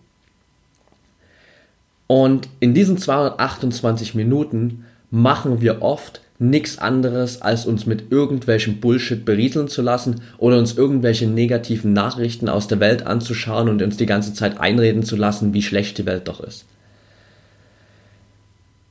Und 2.07 2.49
in 2.61 2.75
diesen 2.75 2.99
228 2.99 4.15
Minuten 4.15 4.85
machen 5.11 5.61
wir 5.61 5.83
oft 5.83 6.21
nichts 6.39 6.79
anderes, 6.79 7.41
als 7.41 7.65
uns 7.67 7.87
mit 7.87 8.13
irgendwelchem 8.13 8.81
Bullshit 8.81 9.25
berieseln 9.25 9.69
zu 9.69 9.81
lassen 9.81 10.21
oder 10.39 10.59
uns 10.59 10.77
irgendwelche 10.77 11.27
negativen 11.27 11.93
Nachrichten 11.93 12.49
aus 12.49 12.69
der 12.69 12.81
Welt 12.81 13.07
anzuschauen 13.07 13.69
und 13.69 13.83
uns 13.83 13.97
die 13.97 14.07
ganze 14.07 14.35
Zeit 14.35 14.61
einreden 14.61 15.03
zu 15.03 15.17
lassen, 15.17 15.55
wie 15.55 15.63
schlecht 15.63 15.97
die 15.99 16.07
Welt 16.07 16.29
doch 16.29 16.41
ist. 16.41 16.67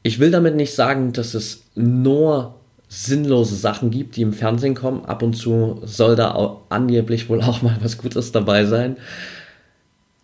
Ich 0.02 0.19
will 0.19 0.32
damit 0.32 0.56
nicht 0.56 0.74
sagen, 0.74 1.13
dass 1.13 1.34
es 1.34 1.63
nur 1.76 2.56
sinnlose 2.88 3.56
Sachen 3.56 3.91
gibt, 3.91 4.15
die 4.15 4.21
im 4.21 4.34
Fernsehen 4.34 4.76
kommen. 4.76 5.06
Ab 5.06 5.24
und 5.24 5.34
zu 5.34 5.82
soll 5.84 6.15
da 6.15 6.32
auch 6.34 6.62
angeblich 6.69 7.30
wohl 7.30 7.41
auch 7.41 7.62
mal 7.62 7.78
was 7.82 7.98
Gutes 7.98 8.32
dabei 8.32 8.65
sein. 8.65 8.98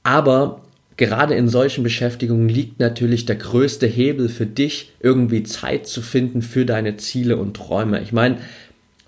Aber 0.04 0.62
gerade 0.98 1.36
in 1.36 1.50
solchen 1.50 1.84
Beschäftigungen 1.84 2.50
liegt 2.50 2.80
natürlich 2.80 3.26
der 3.26 3.36
größte 3.36 3.88
Hebel 3.88 4.30
für 4.30 4.46
dich, 4.46 4.92
irgendwie 5.00 5.44
Zeit 5.44 5.88
zu 5.88 6.02
finden 6.02 6.42
für 6.42 6.66
deine 6.66 6.98
Ziele 6.98 7.38
und 7.38 7.56
Träume. 7.56 8.02
Ich 8.02 8.12
meine, 8.12 8.38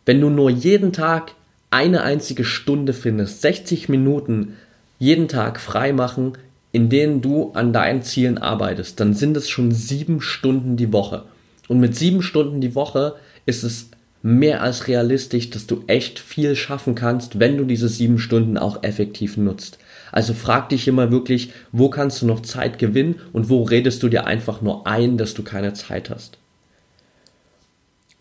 wenn 0.05 0.19
du 0.19 0.29
nur 0.29 0.49
jeden 0.49 0.91
Tag 0.91 1.33
eine 1.69 2.03
einzige 2.03 2.45
Stunde 2.45 2.93
findest, 2.93 3.41
60 3.41 3.89
Minuten 3.89 4.53
jeden 4.99 5.27
Tag 5.27 5.59
frei 5.59 5.93
machen, 5.93 6.33
in 6.71 6.89
denen 6.89 7.21
du 7.21 7.51
an 7.53 7.73
deinen 7.73 8.01
Zielen 8.01 8.37
arbeitest, 8.37 8.99
dann 8.99 9.13
sind 9.13 9.37
es 9.37 9.49
schon 9.49 9.71
sieben 9.71 10.21
Stunden 10.21 10.75
die 10.75 10.91
Woche. 10.91 11.23
Und 11.67 11.79
mit 11.79 11.95
sieben 11.95 12.21
Stunden 12.21 12.61
die 12.61 12.75
Woche 12.75 13.15
ist 13.45 13.63
es 13.63 13.89
mehr 14.21 14.61
als 14.61 14.87
realistisch, 14.87 15.49
dass 15.49 15.67
du 15.67 15.83
echt 15.87 16.17
viel 16.17 16.55
schaffen 16.55 16.95
kannst, 16.95 17.39
wenn 17.39 17.57
du 17.57 17.65
diese 17.65 17.89
sieben 17.89 18.19
Stunden 18.19 18.57
auch 18.57 18.83
effektiv 18.83 19.35
nutzt. 19.37 19.77
Also 20.11 20.33
frag 20.33 20.69
dich 20.69 20.87
immer 20.87 21.11
wirklich, 21.11 21.51
wo 21.71 21.89
kannst 21.89 22.21
du 22.21 22.25
noch 22.25 22.41
Zeit 22.41 22.79
gewinnen 22.79 23.19
und 23.33 23.49
wo 23.49 23.63
redest 23.63 24.01
du 24.01 24.09
dir 24.09 24.25
einfach 24.25 24.61
nur 24.61 24.87
ein, 24.87 25.17
dass 25.17 25.33
du 25.33 25.43
keine 25.43 25.73
Zeit 25.73 26.09
hast. 26.09 26.37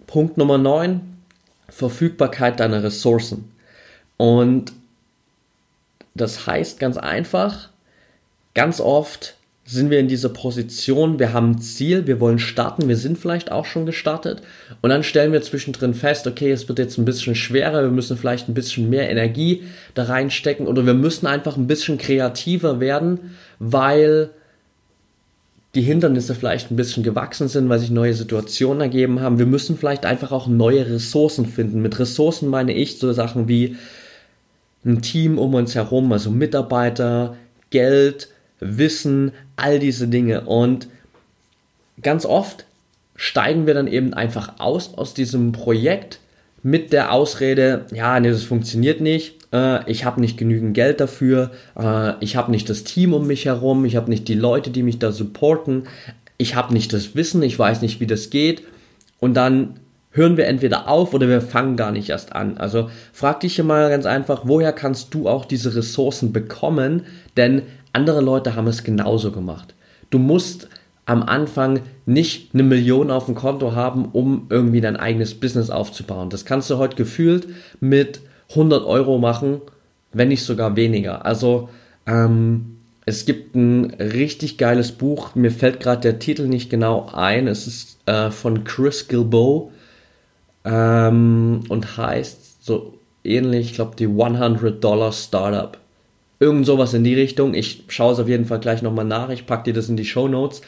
Punkt 0.06 0.38
Nummer 0.38 0.58
9, 0.58 1.00
Verfügbarkeit 1.68 2.60
deiner 2.60 2.82
Ressourcen. 2.82 3.52
Und 4.16 4.72
das 6.14 6.46
heißt 6.46 6.80
ganz 6.80 6.96
einfach, 6.96 7.68
ganz 8.54 8.80
oft 8.80 9.36
sind 9.72 9.90
wir 9.90 9.98
in 9.98 10.08
dieser 10.08 10.28
Position, 10.28 11.18
wir 11.18 11.32
haben 11.32 11.52
ein 11.52 11.60
Ziel, 11.60 12.06
wir 12.06 12.20
wollen 12.20 12.38
starten, 12.38 12.88
wir 12.88 12.96
sind 12.96 13.18
vielleicht 13.18 13.50
auch 13.50 13.64
schon 13.64 13.86
gestartet 13.86 14.42
und 14.80 14.90
dann 14.90 15.02
stellen 15.02 15.32
wir 15.32 15.42
zwischendrin 15.42 15.94
fest, 15.94 16.26
okay, 16.26 16.50
es 16.50 16.68
wird 16.68 16.78
jetzt 16.78 16.98
ein 16.98 17.04
bisschen 17.04 17.34
schwerer, 17.34 17.82
wir 17.82 17.90
müssen 17.90 18.16
vielleicht 18.16 18.48
ein 18.48 18.54
bisschen 18.54 18.90
mehr 18.90 19.10
Energie 19.10 19.62
da 19.94 20.04
reinstecken 20.04 20.66
oder 20.66 20.86
wir 20.86 20.94
müssen 20.94 21.26
einfach 21.26 21.56
ein 21.56 21.66
bisschen 21.66 21.98
kreativer 21.98 22.80
werden, 22.80 23.32
weil 23.58 24.30
die 25.74 25.82
Hindernisse 25.82 26.34
vielleicht 26.34 26.70
ein 26.70 26.76
bisschen 26.76 27.02
gewachsen 27.02 27.48
sind, 27.48 27.68
weil 27.68 27.78
sich 27.78 27.90
neue 27.90 28.12
Situationen 28.12 28.82
ergeben 28.82 29.20
haben. 29.20 29.38
Wir 29.38 29.46
müssen 29.46 29.78
vielleicht 29.78 30.04
einfach 30.04 30.30
auch 30.30 30.46
neue 30.46 30.86
Ressourcen 30.86 31.46
finden. 31.46 31.80
Mit 31.80 31.98
Ressourcen 31.98 32.48
meine 32.48 32.74
ich 32.74 32.98
so 32.98 33.10
Sachen 33.12 33.48
wie 33.48 33.76
ein 34.84 35.00
Team 35.00 35.38
um 35.38 35.54
uns 35.54 35.74
herum, 35.74 36.12
also 36.12 36.30
Mitarbeiter, 36.30 37.36
Geld, 37.70 38.28
Wissen, 38.62 39.32
all 39.56 39.78
diese 39.78 40.08
Dinge. 40.08 40.42
Und 40.42 40.88
ganz 42.00 42.24
oft 42.24 42.64
steigen 43.16 43.66
wir 43.66 43.74
dann 43.74 43.86
eben 43.86 44.14
einfach 44.14 44.54
aus 44.58 44.94
aus 44.94 45.14
diesem 45.14 45.52
Projekt 45.52 46.20
mit 46.62 46.92
der 46.92 47.12
Ausrede, 47.12 47.86
ja, 47.92 48.18
nee, 48.20 48.30
das 48.30 48.44
funktioniert 48.44 49.00
nicht, 49.00 49.34
äh, 49.52 49.90
ich 49.90 50.04
habe 50.04 50.20
nicht 50.20 50.38
genügend 50.38 50.74
Geld 50.74 51.00
dafür, 51.00 51.50
äh, 51.78 52.12
ich 52.20 52.36
habe 52.36 52.52
nicht 52.52 52.70
das 52.70 52.84
Team 52.84 53.14
um 53.14 53.26
mich 53.26 53.46
herum, 53.46 53.84
ich 53.84 53.96
habe 53.96 54.10
nicht 54.10 54.28
die 54.28 54.34
Leute, 54.34 54.70
die 54.70 54.84
mich 54.84 54.98
da 55.00 55.10
supporten, 55.10 55.84
ich 56.38 56.54
habe 56.54 56.72
nicht 56.72 56.92
das 56.92 57.14
Wissen, 57.14 57.42
ich 57.42 57.58
weiß 57.58 57.82
nicht, 57.82 58.00
wie 58.00 58.06
das 58.06 58.30
geht. 58.30 58.62
Und 59.18 59.34
dann 59.34 59.74
hören 60.10 60.36
wir 60.36 60.46
entweder 60.46 60.88
auf 60.88 61.14
oder 61.14 61.28
wir 61.28 61.40
fangen 61.40 61.76
gar 61.76 61.90
nicht 61.90 62.10
erst 62.10 62.34
an. 62.34 62.58
Also 62.58 62.90
frag 63.12 63.40
dich 63.40 63.54
hier 63.54 63.64
mal 63.64 63.88
ganz 63.90 64.06
einfach, 64.06 64.42
woher 64.44 64.72
kannst 64.72 65.14
du 65.14 65.28
auch 65.28 65.44
diese 65.44 65.74
Ressourcen 65.74 66.32
bekommen? 66.32 67.02
Denn 67.36 67.62
andere 67.92 68.20
Leute 68.20 68.56
haben 68.56 68.66
es 68.66 68.84
genauso 68.84 69.32
gemacht. 69.32 69.74
Du 70.10 70.18
musst 70.18 70.68
am 71.04 71.22
Anfang 71.22 71.80
nicht 72.06 72.54
eine 72.54 72.62
Million 72.62 73.10
auf 73.10 73.26
dem 73.26 73.34
Konto 73.34 73.74
haben, 73.74 74.06
um 74.12 74.46
irgendwie 74.50 74.80
dein 74.80 74.96
eigenes 74.96 75.34
Business 75.34 75.70
aufzubauen. 75.70 76.30
Das 76.30 76.44
kannst 76.44 76.70
du 76.70 76.78
heute 76.78 76.96
gefühlt 76.96 77.48
mit 77.80 78.20
100 78.50 78.84
Euro 78.84 79.18
machen, 79.18 79.60
wenn 80.12 80.28
nicht 80.28 80.44
sogar 80.44 80.76
weniger. 80.76 81.24
Also 81.24 81.68
ähm, 82.06 82.76
es 83.04 83.24
gibt 83.24 83.56
ein 83.56 83.94
richtig 83.94 84.58
geiles 84.58 84.92
Buch, 84.92 85.34
mir 85.34 85.50
fällt 85.50 85.80
gerade 85.80 86.02
der 86.02 86.18
Titel 86.18 86.46
nicht 86.46 86.70
genau 86.70 87.10
ein. 87.12 87.48
Es 87.48 87.66
ist 87.66 87.98
äh, 88.06 88.30
von 88.30 88.62
Chris 88.62 89.08
Gilbo 89.08 89.72
ähm, 90.64 91.60
und 91.68 91.96
heißt 91.96 92.64
so 92.64 92.94
ähnlich, 93.24 93.70
ich 93.70 93.74
glaube, 93.74 93.96
die 93.96 94.06
100 94.06 94.82
Dollar 94.82 95.12
Startup. 95.12 95.76
Irgend 96.42 96.66
sowas 96.66 96.92
in 96.92 97.04
die 97.04 97.14
Richtung. 97.14 97.54
Ich 97.54 97.84
schaue 97.86 98.14
es 98.14 98.18
auf 98.18 98.26
jeden 98.26 98.46
Fall 98.46 98.58
gleich 98.58 98.82
nochmal 98.82 99.04
nach. 99.04 99.28
Ich 99.28 99.46
packe 99.46 99.62
dir 99.62 99.74
das 99.74 99.88
in 99.88 99.96
die 99.96 100.04
Show 100.04 100.26
Notes. 100.26 100.60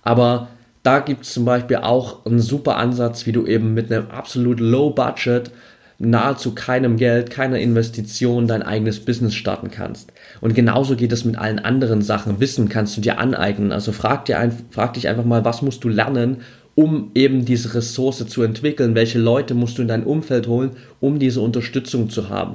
Aber 0.00 0.48
da 0.82 1.00
gibt 1.00 1.26
es 1.26 1.34
zum 1.34 1.44
Beispiel 1.44 1.76
auch 1.76 2.24
einen 2.24 2.40
super 2.40 2.78
Ansatz, 2.78 3.26
wie 3.26 3.32
du 3.32 3.44
eben 3.44 3.74
mit 3.74 3.92
einem 3.92 4.10
absolut 4.10 4.58
Low 4.58 4.88
Budget, 4.88 5.50
nahezu 5.98 6.54
keinem 6.54 6.96
Geld, 6.96 7.28
keiner 7.28 7.58
Investition 7.58 8.46
dein 8.46 8.62
eigenes 8.62 9.04
Business 9.04 9.34
starten 9.34 9.70
kannst. 9.70 10.14
Und 10.40 10.54
genauso 10.54 10.96
geht 10.96 11.12
es 11.12 11.26
mit 11.26 11.36
allen 11.36 11.58
anderen 11.58 12.00
Sachen. 12.00 12.40
Wissen 12.40 12.70
kannst 12.70 12.96
du 12.96 13.02
dir 13.02 13.18
aneignen. 13.18 13.70
Also 13.70 13.92
frag, 13.92 14.24
dir 14.24 14.38
ein, 14.38 14.50
frag 14.70 14.94
dich 14.94 15.08
einfach 15.08 15.26
mal, 15.26 15.44
was 15.44 15.60
musst 15.60 15.84
du 15.84 15.90
lernen, 15.90 16.38
um 16.74 17.10
eben 17.14 17.44
diese 17.44 17.74
Ressource 17.74 18.26
zu 18.26 18.42
entwickeln? 18.42 18.94
Welche 18.94 19.18
Leute 19.18 19.52
musst 19.52 19.76
du 19.76 19.82
in 19.82 19.88
dein 19.88 20.04
Umfeld 20.04 20.46
holen, 20.46 20.70
um 21.00 21.18
diese 21.18 21.42
Unterstützung 21.42 22.08
zu 22.08 22.30
haben? 22.30 22.54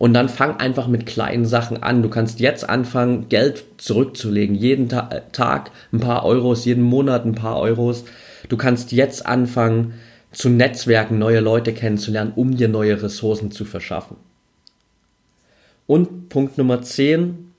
Und 0.00 0.14
dann 0.14 0.30
fang 0.30 0.56
einfach 0.56 0.86
mit 0.86 1.04
kleinen 1.04 1.44
Sachen 1.44 1.82
an. 1.82 2.02
Du 2.02 2.08
kannst 2.08 2.40
jetzt 2.40 2.66
anfangen, 2.66 3.28
Geld 3.28 3.64
zurückzulegen. 3.76 4.56
Jeden 4.56 4.88
Ta 4.88 5.10
Tag 5.32 5.72
ein 5.92 6.00
paar 6.00 6.24
Euros, 6.24 6.64
jeden 6.64 6.82
Monat 6.82 7.26
ein 7.26 7.34
paar 7.34 7.58
Euros. 7.58 8.06
Du 8.48 8.56
kannst 8.56 8.92
jetzt 8.92 9.26
anfangen, 9.26 9.92
zu 10.32 10.48
Netzwerken, 10.48 11.18
neue 11.18 11.40
Leute 11.40 11.74
kennenzulernen, 11.74 12.32
um 12.34 12.56
dir 12.56 12.68
neue 12.68 13.02
Ressourcen 13.02 13.50
zu 13.50 13.66
verschaffen. 13.66 14.16
Und 15.86 16.30
Punkt 16.30 16.56
Nummer 16.56 16.80
10 16.80 17.52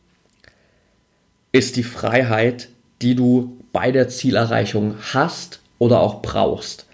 ist 1.51 1.75
die 1.75 1.83
Freiheit, 1.83 2.69
die 3.03 3.13
du 3.13 3.55
bei 3.71 3.91
der 3.91 4.09
Zielerreichung 4.09 4.95
hast 5.13 5.59
oder 5.77 5.99
auch 5.99 6.23
brauchst. 6.23 6.87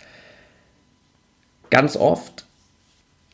Ganz 1.70 1.96
oft 1.96 2.47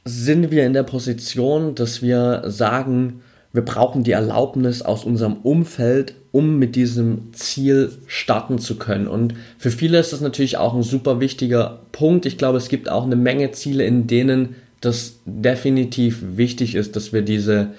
sind 0.05 0.51
wir 0.51 0.65
in 0.65 0.73
der 0.73 0.83
Position, 0.83 1.75
dass 1.75 2.01
wir 2.01 2.43
sagen, 2.47 3.21
wir 3.53 3.63
brauchen 3.63 4.03
die 4.03 4.11
Erlaubnis 4.11 4.81
aus 4.81 5.05
unserem 5.05 5.37
Umfeld, 5.37 6.15
um 6.31 6.57
mit 6.57 6.75
diesem 6.75 7.33
Ziel 7.33 7.91
starten 8.07 8.57
zu 8.57 8.77
können. 8.77 9.07
Und 9.07 9.35
für 9.59 9.69
viele 9.69 9.99
ist 9.99 10.11
das 10.11 10.21
natürlich 10.21 10.57
auch 10.57 10.73
ein 10.73 10.81
super 10.81 11.19
wichtiger 11.19 11.79
Punkt. 11.91 12.25
Ich 12.25 12.39
glaube, 12.39 12.57
es 12.57 12.67
gibt 12.67 12.89
auch 12.89 13.03
eine 13.03 13.15
Menge 13.15 13.51
Ziele, 13.51 13.85
in 13.85 14.07
denen 14.07 14.55
das 14.81 15.19
definitiv 15.25 16.19
wichtig 16.35 16.75
ist, 16.75 16.95
dass 16.95 17.13
wir 17.13 17.21
diese 17.21 17.69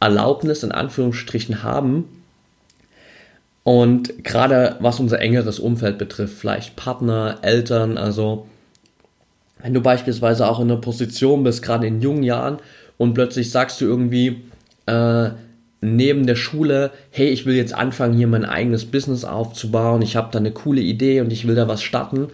Erlaubnis 0.00 0.62
in 0.62 0.72
Anführungsstrichen 0.72 1.62
haben. 1.64 2.04
Und 3.64 4.22
gerade 4.22 4.76
was 4.78 5.00
unser 5.00 5.20
engeres 5.20 5.58
Umfeld 5.58 5.98
betrifft, 5.98 6.38
vielleicht 6.38 6.76
Partner, 6.76 7.38
Eltern, 7.42 7.98
also 7.98 8.46
wenn 9.62 9.74
du 9.74 9.80
beispielsweise 9.80 10.48
auch 10.48 10.60
in 10.60 10.70
einer 10.70 10.80
Position 10.80 11.44
bist, 11.44 11.62
gerade 11.62 11.86
in 11.86 12.00
jungen 12.00 12.22
Jahren, 12.22 12.58
und 12.96 13.14
plötzlich 13.14 13.50
sagst 13.50 13.80
du 13.80 13.86
irgendwie 13.86 14.42
äh, 14.86 15.30
neben 15.80 16.26
der 16.26 16.36
Schule, 16.36 16.92
hey, 17.10 17.28
ich 17.28 17.44
will 17.44 17.54
jetzt 17.54 17.74
anfangen, 17.74 18.14
hier 18.14 18.28
mein 18.28 18.44
eigenes 18.44 18.84
Business 18.84 19.24
aufzubauen, 19.24 20.02
ich 20.02 20.16
habe 20.16 20.28
da 20.30 20.38
eine 20.38 20.52
coole 20.52 20.80
Idee 20.80 21.20
und 21.20 21.32
ich 21.32 21.46
will 21.46 21.54
da 21.54 21.68
was 21.68 21.82
starten. 21.82 22.28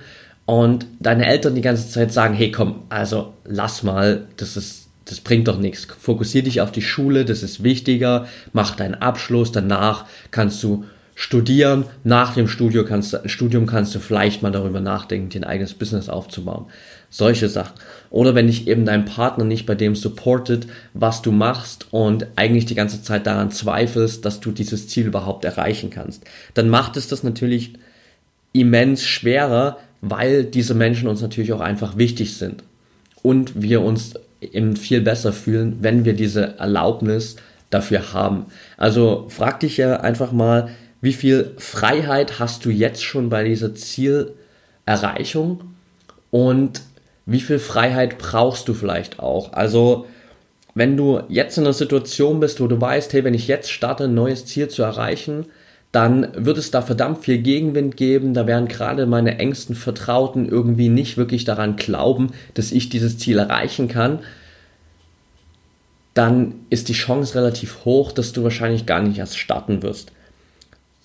Und 0.47 0.87
deine 0.99 1.27
Eltern 1.27 1.55
die 1.55 1.61
ganze 1.61 1.89
Zeit 1.89 2.13
sagen, 2.13 2.35
hey, 2.35 2.51
komm, 2.51 2.83
also 2.89 3.35
lass 3.45 3.83
mal, 3.83 4.27
das 4.37 4.57
ist 4.57 4.91
das 5.11 5.21
bringt 5.21 5.49
doch 5.49 5.59
nichts. 5.59 5.89
Fokussier 5.99 6.43
dich 6.45 6.61
auf 6.61 6.71
die 6.71 6.83
Schule, 6.83 7.25
das 7.25 7.43
ist 7.43 7.65
wichtiger. 7.65 8.29
Mach 8.53 8.77
deinen 8.77 8.95
Abschluss, 8.95 9.51
danach 9.51 10.05
kannst 10.31 10.63
du 10.63 10.85
studieren. 11.21 11.85
Nach 12.03 12.33
dem 12.33 12.49
Studium 12.49 12.87
kannst, 12.87 13.21
Studium 13.27 13.67
kannst 13.67 13.95
du 13.95 13.99
vielleicht 13.99 14.41
mal 14.41 14.51
darüber 14.51 14.81
nachdenken, 14.81 15.29
dir 15.29 15.43
ein 15.43 15.45
eigenes 15.45 15.75
Business 15.75 16.09
aufzubauen. 16.09 16.65
Solche 17.11 17.51
Sachen. 17.51 17.75
Oder 18.09 18.35
wenn 18.35 18.47
dich 18.47 18.67
eben 18.67 18.87
dein 18.87 19.05
Partner 19.05 19.45
nicht 19.45 19.67
bei 19.67 19.75
dem 19.75 19.95
supportet, 19.95 20.67
was 20.95 21.21
du 21.21 21.31
machst 21.31 21.89
und 21.91 22.27
eigentlich 22.37 22.65
die 22.65 22.75
ganze 22.75 23.03
Zeit 23.03 23.27
daran 23.27 23.51
zweifelst, 23.51 24.25
dass 24.25 24.41
du 24.41 24.51
dieses 24.51 24.89
Ziel 24.89 25.07
überhaupt 25.07 25.45
erreichen 25.45 25.91
kannst, 25.91 26.25
dann 26.55 26.71
macht 26.71 26.97
es 26.97 27.07
das 27.07 27.23
natürlich 27.23 27.75
immens 28.53 29.05
schwerer, 29.05 29.77
weil 30.01 30.45
diese 30.45 30.73
Menschen 30.73 31.07
uns 31.07 31.21
natürlich 31.21 31.53
auch 31.53 31.61
einfach 31.61 31.99
wichtig 31.99 32.39
sind. 32.39 32.65
Und 33.23 33.61
wir 33.61 33.83
uns 33.83 34.15
eben 34.41 34.75
viel 34.75 35.03
besser 35.03 35.35
fühlen, 35.35 35.77
wenn 35.83 36.07
wir 36.07 36.15
diese 36.15 36.59
Erlaubnis 36.59 37.37
dafür 37.69 38.15
haben. 38.15 38.47
Also 38.79 39.27
frag 39.29 39.61
dich 39.61 39.77
ja 39.77 40.01
einfach 40.01 40.33
mal, 40.33 40.71
wie 41.01 41.13
viel 41.13 41.55
Freiheit 41.59 42.39
hast 42.39 42.65
du 42.65 42.71
jetzt 42.71 43.03
schon 43.03 43.29
bei 43.29 43.45
dieser 43.45 43.75
Zielerreichung 43.75 45.75
und 46.31 46.83
wie 47.27 47.41
viel 47.41 47.59
Freiheit 47.59 48.19
brauchst 48.19 48.69
du 48.69 48.75
vielleicht 48.75 49.21
auch? 49.21 49.53
Also 49.53 50.07
wenn 50.75 50.97
du 50.97 51.21
jetzt 51.29 51.59
in 51.59 51.65
einer 51.65 51.73
Situation 51.73 52.41
bist, 52.41 52.61
wo 52.61 52.67
du 52.67 52.81
weißt, 52.81 53.13
hey, 53.13 53.25
wenn 53.25 53.35
ich 53.35 53.49
jetzt 53.49 53.71
starte, 53.71 54.05
ein 54.05 54.15
neues 54.15 54.47
Ziel 54.47 54.69
zu 54.69 54.83
erreichen, 54.83 55.47
dann 55.93 56.29
wird 56.35 56.59
es 56.59 56.71
da 56.71 56.83
verdammt 56.83 57.25
viel 57.25 57.39
Gegenwind 57.39 57.97
geben. 57.97 58.35
Da 58.35 58.47
werden 58.47 58.69
gerade 58.69 59.07
meine 59.07 59.39
engsten 59.39 59.75
Vertrauten 59.75 60.49
irgendwie 60.49 60.89
nicht 60.89 61.17
wirklich 61.17 61.45
daran 61.45 61.77
glauben, 61.77 62.31
dass 62.55 62.71
ich 62.71 62.89
dieses 62.89 63.19
Ziel 63.19 63.39
erreichen 63.39 63.89
kann. 63.89 64.21
Dann 66.15 66.55
ist 66.71 66.89
die 66.89 66.95
Chance 66.95 67.35
relativ 67.35 67.85
hoch, 67.85 68.13
dass 68.13 68.33
du 68.33 68.45
wahrscheinlich 68.45 68.87
gar 68.87 69.03
nicht 69.03 69.19
erst 69.19 69.39
starten 69.39 69.83
wirst. 69.83 70.13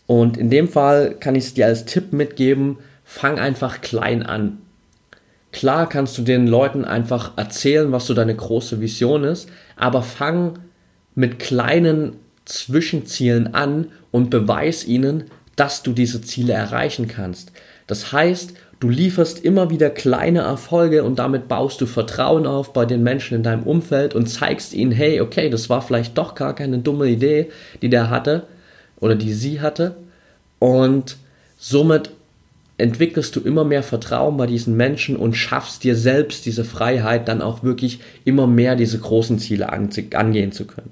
Und 0.07 0.37
in 0.37 0.49
dem 0.49 0.67
Fall 0.67 1.15
kann 1.19 1.35
ich 1.35 1.45
es 1.45 1.53
dir 1.53 1.65
als 1.65 1.85
Tipp 1.85 2.13
mitgeben, 2.13 2.77
fang 3.03 3.39
einfach 3.39 3.81
klein 3.81 4.23
an. 4.23 4.59
Klar 5.51 5.87
kannst 5.87 6.17
du 6.17 6.21
den 6.21 6.47
Leuten 6.47 6.83
einfach 6.83 7.37
erzählen, 7.37 7.91
was 7.91 8.07
so 8.07 8.13
deine 8.13 8.35
große 8.35 8.81
Vision 8.81 9.23
ist, 9.23 9.47
aber 9.77 10.01
fang 10.01 10.59
mit 11.15 11.39
kleinen 11.39 12.17
Zwischenzielen 12.43 13.53
an 13.53 13.87
und 14.11 14.29
beweis 14.29 14.85
ihnen, 14.85 15.25
dass 15.55 15.81
du 15.81 15.93
diese 15.93 16.21
Ziele 16.21 16.53
erreichen 16.53 17.07
kannst. 17.07 17.51
Das 17.87 18.11
heißt, 18.11 18.53
du 18.79 18.89
lieferst 18.89 19.43
immer 19.45 19.69
wieder 19.69 19.89
kleine 19.89 20.39
Erfolge 20.39 21.03
und 21.03 21.17
damit 21.19 21.47
baust 21.47 21.79
du 21.79 21.85
Vertrauen 21.85 22.45
auf 22.45 22.73
bei 22.73 22.85
den 22.85 23.01
Menschen 23.01 23.35
in 23.35 23.43
deinem 23.43 23.63
Umfeld 23.63 24.13
und 24.13 24.27
zeigst 24.27 24.73
ihnen, 24.73 24.91
hey, 24.91 25.21
okay, 25.21 25.49
das 25.49 25.69
war 25.69 25.81
vielleicht 25.81 26.17
doch 26.17 26.35
gar 26.35 26.53
keine 26.53 26.79
dumme 26.79 27.07
Idee, 27.07 27.49
die 27.81 27.89
der 27.89 28.09
hatte 28.09 28.43
oder 28.99 29.15
die 29.15 29.33
sie 29.33 29.61
hatte. 29.61 29.95
Und 30.59 31.17
somit 31.57 32.11
entwickelst 32.77 33.35
du 33.35 33.39
immer 33.39 33.63
mehr 33.63 33.83
Vertrauen 33.83 34.37
bei 34.37 34.47
diesen 34.47 34.75
Menschen 34.75 35.15
und 35.15 35.35
schaffst 35.35 35.83
dir 35.83 35.95
selbst 35.95 36.45
diese 36.45 36.65
Freiheit, 36.65 37.27
dann 37.27 37.41
auch 37.41 37.63
wirklich 37.63 37.99
immer 38.25 38.47
mehr 38.47 38.75
diese 38.75 38.99
großen 38.99 39.39
Ziele 39.39 39.71
angehen 39.71 40.51
zu 40.51 40.65
können. 40.65 40.91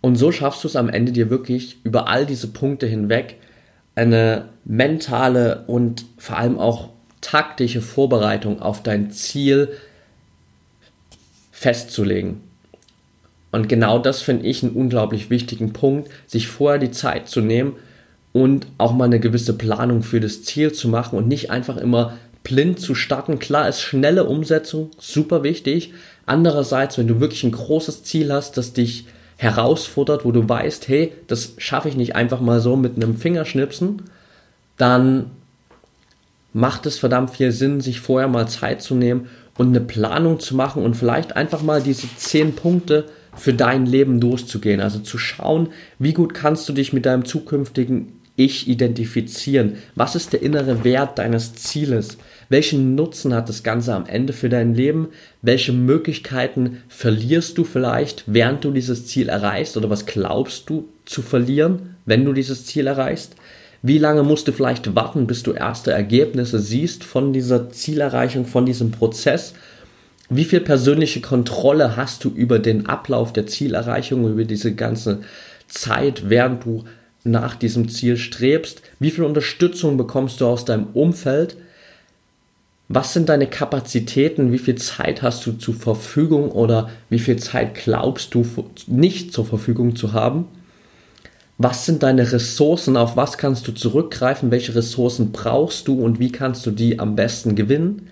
Und 0.00 0.16
so 0.16 0.32
schaffst 0.32 0.64
du 0.64 0.68
es 0.68 0.76
am 0.76 0.88
Ende 0.88 1.12
dir 1.12 1.28
wirklich 1.28 1.78
über 1.84 2.08
all 2.08 2.24
diese 2.24 2.48
Punkte 2.48 2.86
hinweg 2.86 3.36
eine 3.94 4.48
mentale 4.64 5.64
und 5.66 6.06
vor 6.16 6.38
allem 6.38 6.58
auch 6.58 6.88
taktische 7.20 7.82
Vorbereitung 7.82 8.62
auf 8.62 8.82
dein 8.82 9.10
Ziel 9.10 9.76
festzulegen. 11.52 12.40
Und 13.52 13.68
genau 13.68 13.98
das 13.98 14.22
finde 14.22 14.46
ich 14.46 14.62
einen 14.62 14.72
unglaublich 14.72 15.30
wichtigen 15.30 15.72
Punkt, 15.72 16.08
sich 16.26 16.48
vorher 16.48 16.78
die 16.78 16.92
Zeit 16.92 17.28
zu 17.28 17.40
nehmen 17.40 17.74
und 18.32 18.66
auch 18.78 18.92
mal 18.92 19.06
eine 19.06 19.20
gewisse 19.20 19.54
Planung 19.54 20.02
für 20.02 20.20
das 20.20 20.44
Ziel 20.44 20.72
zu 20.72 20.88
machen 20.88 21.18
und 21.18 21.26
nicht 21.26 21.50
einfach 21.50 21.76
immer 21.76 22.14
blind 22.44 22.80
zu 22.80 22.94
starten. 22.94 23.38
Klar 23.38 23.68
ist 23.68 23.80
schnelle 23.80 24.24
Umsetzung 24.24 24.90
super 24.98 25.42
wichtig. 25.42 25.92
Andererseits, 26.26 26.96
wenn 26.96 27.08
du 27.08 27.20
wirklich 27.20 27.42
ein 27.44 27.52
großes 27.52 28.04
Ziel 28.04 28.32
hast, 28.32 28.56
das 28.56 28.72
dich 28.72 29.06
herausfordert, 29.36 30.24
wo 30.24 30.32
du 30.32 30.48
weißt, 30.48 30.86
hey, 30.88 31.12
das 31.26 31.54
schaffe 31.58 31.88
ich 31.88 31.96
nicht 31.96 32.14
einfach 32.14 32.40
mal 32.40 32.60
so 32.60 32.76
mit 32.76 32.96
einem 32.96 33.16
Fingerschnipsen, 33.16 34.02
dann 34.76 35.30
macht 36.52 36.86
es 36.86 36.98
verdammt 36.98 37.30
viel 37.30 37.52
Sinn, 37.52 37.80
sich 37.80 38.00
vorher 38.00 38.28
mal 38.28 38.48
Zeit 38.48 38.82
zu 38.82 38.94
nehmen 38.94 39.28
und 39.56 39.68
eine 39.68 39.80
Planung 39.80 40.40
zu 40.40 40.54
machen 40.54 40.82
und 40.84 40.94
vielleicht 40.94 41.36
einfach 41.36 41.62
mal 41.62 41.82
diese 41.82 42.06
zehn 42.16 42.54
Punkte 42.54 43.06
für 43.36 43.52
dein 43.52 43.86
Leben 43.86 44.20
durchzugehen. 44.20 44.80
Also 44.80 44.98
zu 44.98 45.18
schauen, 45.18 45.68
wie 45.98 46.12
gut 46.12 46.34
kannst 46.34 46.68
du 46.68 46.72
dich 46.72 46.92
mit 46.92 47.06
deinem 47.06 47.24
zukünftigen 47.24 48.12
Ich 48.36 48.68
identifizieren? 48.68 49.76
Was 49.94 50.14
ist 50.14 50.32
der 50.32 50.42
innere 50.42 50.84
Wert 50.84 51.18
deines 51.18 51.54
Zieles? 51.54 52.18
Welchen 52.48 52.94
Nutzen 52.96 53.34
hat 53.34 53.48
das 53.48 53.62
Ganze 53.62 53.94
am 53.94 54.06
Ende 54.06 54.32
für 54.32 54.48
dein 54.48 54.74
Leben? 54.74 55.08
Welche 55.42 55.72
Möglichkeiten 55.72 56.78
verlierst 56.88 57.56
du 57.58 57.64
vielleicht, 57.64 58.24
während 58.26 58.64
du 58.64 58.72
dieses 58.72 59.06
Ziel 59.06 59.28
erreichst? 59.28 59.76
Oder 59.76 59.90
was 59.90 60.06
glaubst 60.06 60.68
du 60.68 60.88
zu 61.04 61.22
verlieren, 61.22 61.96
wenn 62.06 62.24
du 62.24 62.32
dieses 62.32 62.66
Ziel 62.66 62.86
erreichst? 62.86 63.36
Wie 63.82 63.98
lange 63.98 64.22
musst 64.22 64.46
du 64.46 64.52
vielleicht 64.52 64.94
warten, 64.94 65.26
bis 65.26 65.42
du 65.42 65.52
erste 65.52 65.92
Ergebnisse 65.92 66.58
siehst 66.58 67.02
von 67.02 67.32
dieser 67.32 67.70
Zielerreichung, 67.70 68.44
von 68.44 68.66
diesem 68.66 68.90
Prozess? 68.90 69.54
Wie 70.30 70.44
viel 70.44 70.60
persönliche 70.60 71.20
Kontrolle 71.20 71.96
hast 71.96 72.24
du 72.24 72.30
über 72.30 72.58
den 72.58 72.86
Ablauf 72.86 73.32
der 73.32 73.46
Zielerreichung, 73.46 74.30
über 74.30 74.44
diese 74.44 74.74
ganze 74.74 75.22
Zeit, 75.66 76.30
während 76.30 76.64
du 76.64 76.84
nach 77.24 77.56
diesem 77.56 77.88
Ziel 77.88 78.16
strebst? 78.16 78.80
Wie 78.98 79.10
viel 79.10 79.24
Unterstützung 79.24 79.96
bekommst 79.96 80.40
du 80.40 80.46
aus 80.46 80.64
deinem 80.64 80.86
Umfeld? 80.94 81.56
Was 82.88 83.12
sind 83.12 83.28
deine 83.28 83.48
Kapazitäten? 83.48 84.52
Wie 84.52 84.58
viel 84.58 84.76
Zeit 84.76 85.22
hast 85.22 85.44
du 85.46 85.52
zur 85.52 85.74
Verfügung 85.74 86.50
oder 86.50 86.90
wie 87.08 87.18
viel 87.18 87.36
Zeit 87.36 87.74
glaubst 87.74 88.32
du 88.34 88.46
nicht 88.86 89.32
zur 89.32 89.44
Verfügung 89.44 89.96
zu 89.96 90.12
haben? 90.12 90.46
was 91.62 91.84
sind 91.84 92.02
deine 92.02 92.32
Ressourcen, 92.32 92.96
auf 92.96 93.18
was 93.18 93.36
kannst 93.36 93.68
du 93.68 93.72
zurückgreifen, 93.72 94.50
welche 94.50 94.74
Ressourcen 94.74 95.30
brauchst 95.30 95.88
du 95.88 96.02
und 96.02 96.18
wie 96.18 96.32
kannst 96.32 96.64
du 96.64 96.70
die 96.70 96.98
am 96.98 97.16
besten 97.16 97.54
gewinnen 97.54 98.08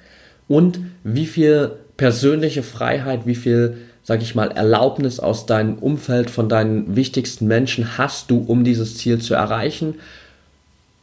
und 0.48 0.80
wie 1.02 1.24
viel 1.24 1.70
persönliche 1.98 2.62
Freiheit, 2.62 3.26
wie 3.26 3.34
viel, 3.34 3.76
sag 4.02 4.22
ich 4.22 4.34
mal, 4.34 4.50
Erlaubnis 4.52 5.20
aus 5.20 5.44
deinem 5.44 5.74
Umfeld 5.74 6.30
von 6.30 6.48
deinen 6.48 6.96
wichtigsten 6.96 7.46
Menschen 7.46 7.98
hast 7.98 8.30
du, 8.30 8.38
um 8.38 8.64
dieses 8.64 8.96
Ziel 8.96 9.20
zu 9.20 9.34
erreichen 9.34 9.96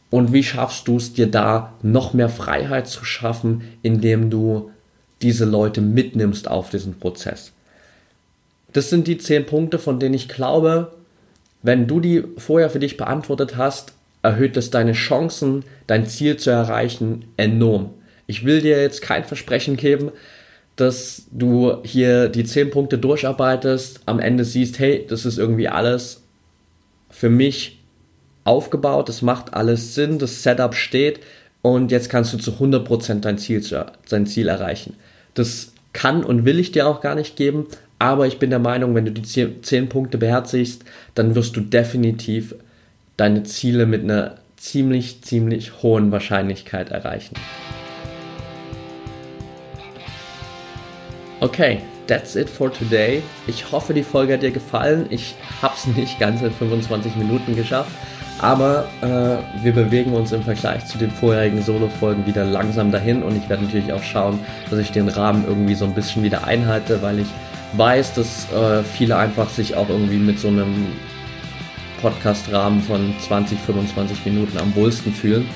und 0.10 0.34
wie 0.34 0.43
schaffst 0.43 0.88
du 0.88 0.97
es 0.97 1.13
dir 1.13 1.27
da 1.27 1.73
noch 1.84 2.13
mehr 2.13 2.29
Freiheit 2.29 2.88
zu 2.88 3.05
schaffen, 3.05 3.62
indem 3.84 4.31
du 4.31 4.71
diese 5.21 5.45
Leute 5.45 5.81
mitnimmst 5.81 6.49
auf 6.49 6.69
diesen 6.69 6.97
Prozess. 6.97 7.51
Das 8.73 8.89
sind 8.89 9.08
die 9.08 9.17
zehn 9.17 9.45
Punkte, 9.45 9.79
von 9.79 9.99
denen 9.99 10.15
ich 10.15 10.29
glaube, 10.29 10.93
wenn 11.62 11.88
du 11.88 11.99
die 11.99 12.23
vorher 12.38 12.69
für 12.69 12.79
dich 12.79 12.95
beantwortet 12.95 13.58
hast, 13.58 13.93
erhöht 14.21 14.55
es 14.55 14.69
deine 14.69 14.93
Chancen, 14.93 15.63
dein 15.88 16.08
Ziel 16.08 16.38
zu 16.38 16.51
erreichen, 16.51 17.25
enorm. 17.38 17.91
Ich 18.27 18.45
will 18.45 18.62
dir 18.62 18.81
jetzt 18.81 19.01
kein 19.01 19.23
Versprechen 19.23 19.77
geben, 19.77 20.12
dass 20.75 21.23
du 21.31 21.77
hier 21.83 22.29
die 22.29 22.43
10 22.43 22.69
Punkte 22.69 22.97
durcharbeitest, 22.97 24.01
am 24.05 24.19
Ende 24.19 24.43
siehst, 24.43 24.79
hey, 24.79 25.05
das 25.07 25.25
ist 25.25 25.38
irgendwie 25.38 25.69
alles 25.69 26.23
für 27.09 27.29
mich 27.29 27.79
aufgebaut, 28.43 29.09
das 29.09 29.21
macht 29.21 29.53
alles 29.53 29.95
Sinn, 29.95 30.19
das 30.19 30.43
Setup 30.43 30.75
steht 30.75 31.19
und 31.61 31.91
jetzt 31.91 32.09
kannst 32.09 32.33
du 32.33 32.38
zu 32.38 32.51
100% 32.51 33.21
dein 33.21 33.38
Ziel, 33.38 33.63
dein 34.09 34.27
Ziel 34.27 34.47
erreichen. 34.49 34.95
Das 35.33 35.71
kann 35.93 36.23
und 36.23 36.45
will 36.45 36.59
ich 36.59 36.71
dir 36.71 36.88
auch 36.88 36.99
gar 37.01 37.15
nicht 37.15 37.38
geben, 37.38 37.67
aber 37.97 38.27
ich 38.27 38.38
bin 38.38 38.49
der 38.49 38.59
Meinung, 38.59 38.93
wenn 38.93 39.05
du 39.05 39.11
die 39.11 39.61
10 39.61 39.89
Punkte 39.89 40.17
beherzigst, 40.17 40.83
dann 41.15 41.35
wirst 41.35 41.55
du 41.55 41.61
definitiv 41.61 42.53
deine 43.17 43.43
Ziele 43.43 43.85
mit 43.85 44.03
einer 44.03 44.35
ziemlich, 44.57 45.21
ziemlich 45.21 45.81
hohen 45.81 46.11
Wahrscheinlichkeit 46.11 46.91
erreichen. 46.91 47.35
Okay, 51.45 51.79
that's 52.08 52.36
it 52.36 52.49
for 52.49 52.73
today. 52.73 53.21
Ich 53.45 53.71
hoffe, 53.71 53.93
die 53.93 54.01
Folge 54.01 54.34
hat 54.34 54.41
dir 54.41 54.49
gefallen. 54.49 55.05
Ich 55.12 55.36
habe 55.62 55.75
es 55.77 55.86
nicht 55.86 56.19
ganz 56.19 56.41
in 56.41 56.49
25 56.51 57.15
Minuten 57.17 57.55
geschafft, 57.55 57.91
aber 58.39 58.88
äh, 59.03 59.63
wir 59.63 59.71
bewegen 59.71 60.13
uns 60.13 60.31
im 60.31 60.41
Vergleich 60.41 60.88
zu 60.88 60.97
den 60.97 61.12
vorherigen 61.12 61.62
Solo-Folgen 61.62 62.25
wieder 62.25 62.45
langsam 62.45 62.91
dahin 62.91 63.21
und 63.21 63.38
ich 63.38 63.47
werde 63.47 63.65
natürlich 63.65 63.93
auch 63.93 64.01
schauen, 64.01 64.39
dass 64.71 64.79
ich 64.79 64.91
den 64.91 65.08
Rahmen 65.08 65.45
irgendwie 65.47 65.75
so 65.75 65.86
ein 65.86 65.93
bisschen 65.93 66.23
wieder 66.23 66.45
einhalte, 66.45 67.03
weil 67.03 67.19
ich 67.19 67.27
weiß, 67.73 68.15
dass 68.15 68.51
äh, 68.51 68.81
viele 68.81 69.15
einfach 69.15 69.47
sich 69.47 69.75
auch 69.75 69.88
irgendwie 69.88 70.17
mit 70.17 70.39
so 70.39 70.47
einem 70.47 70.88
Podcast-Rahmen 72.01 72.81
von 72.81 73.13
20, 73.19 73.60
25 73.60 74.25
Minuten 74.25 74.58
am 74.58 74.73
wohlsten 74.73 75.13
fühlen. 75.13 75.47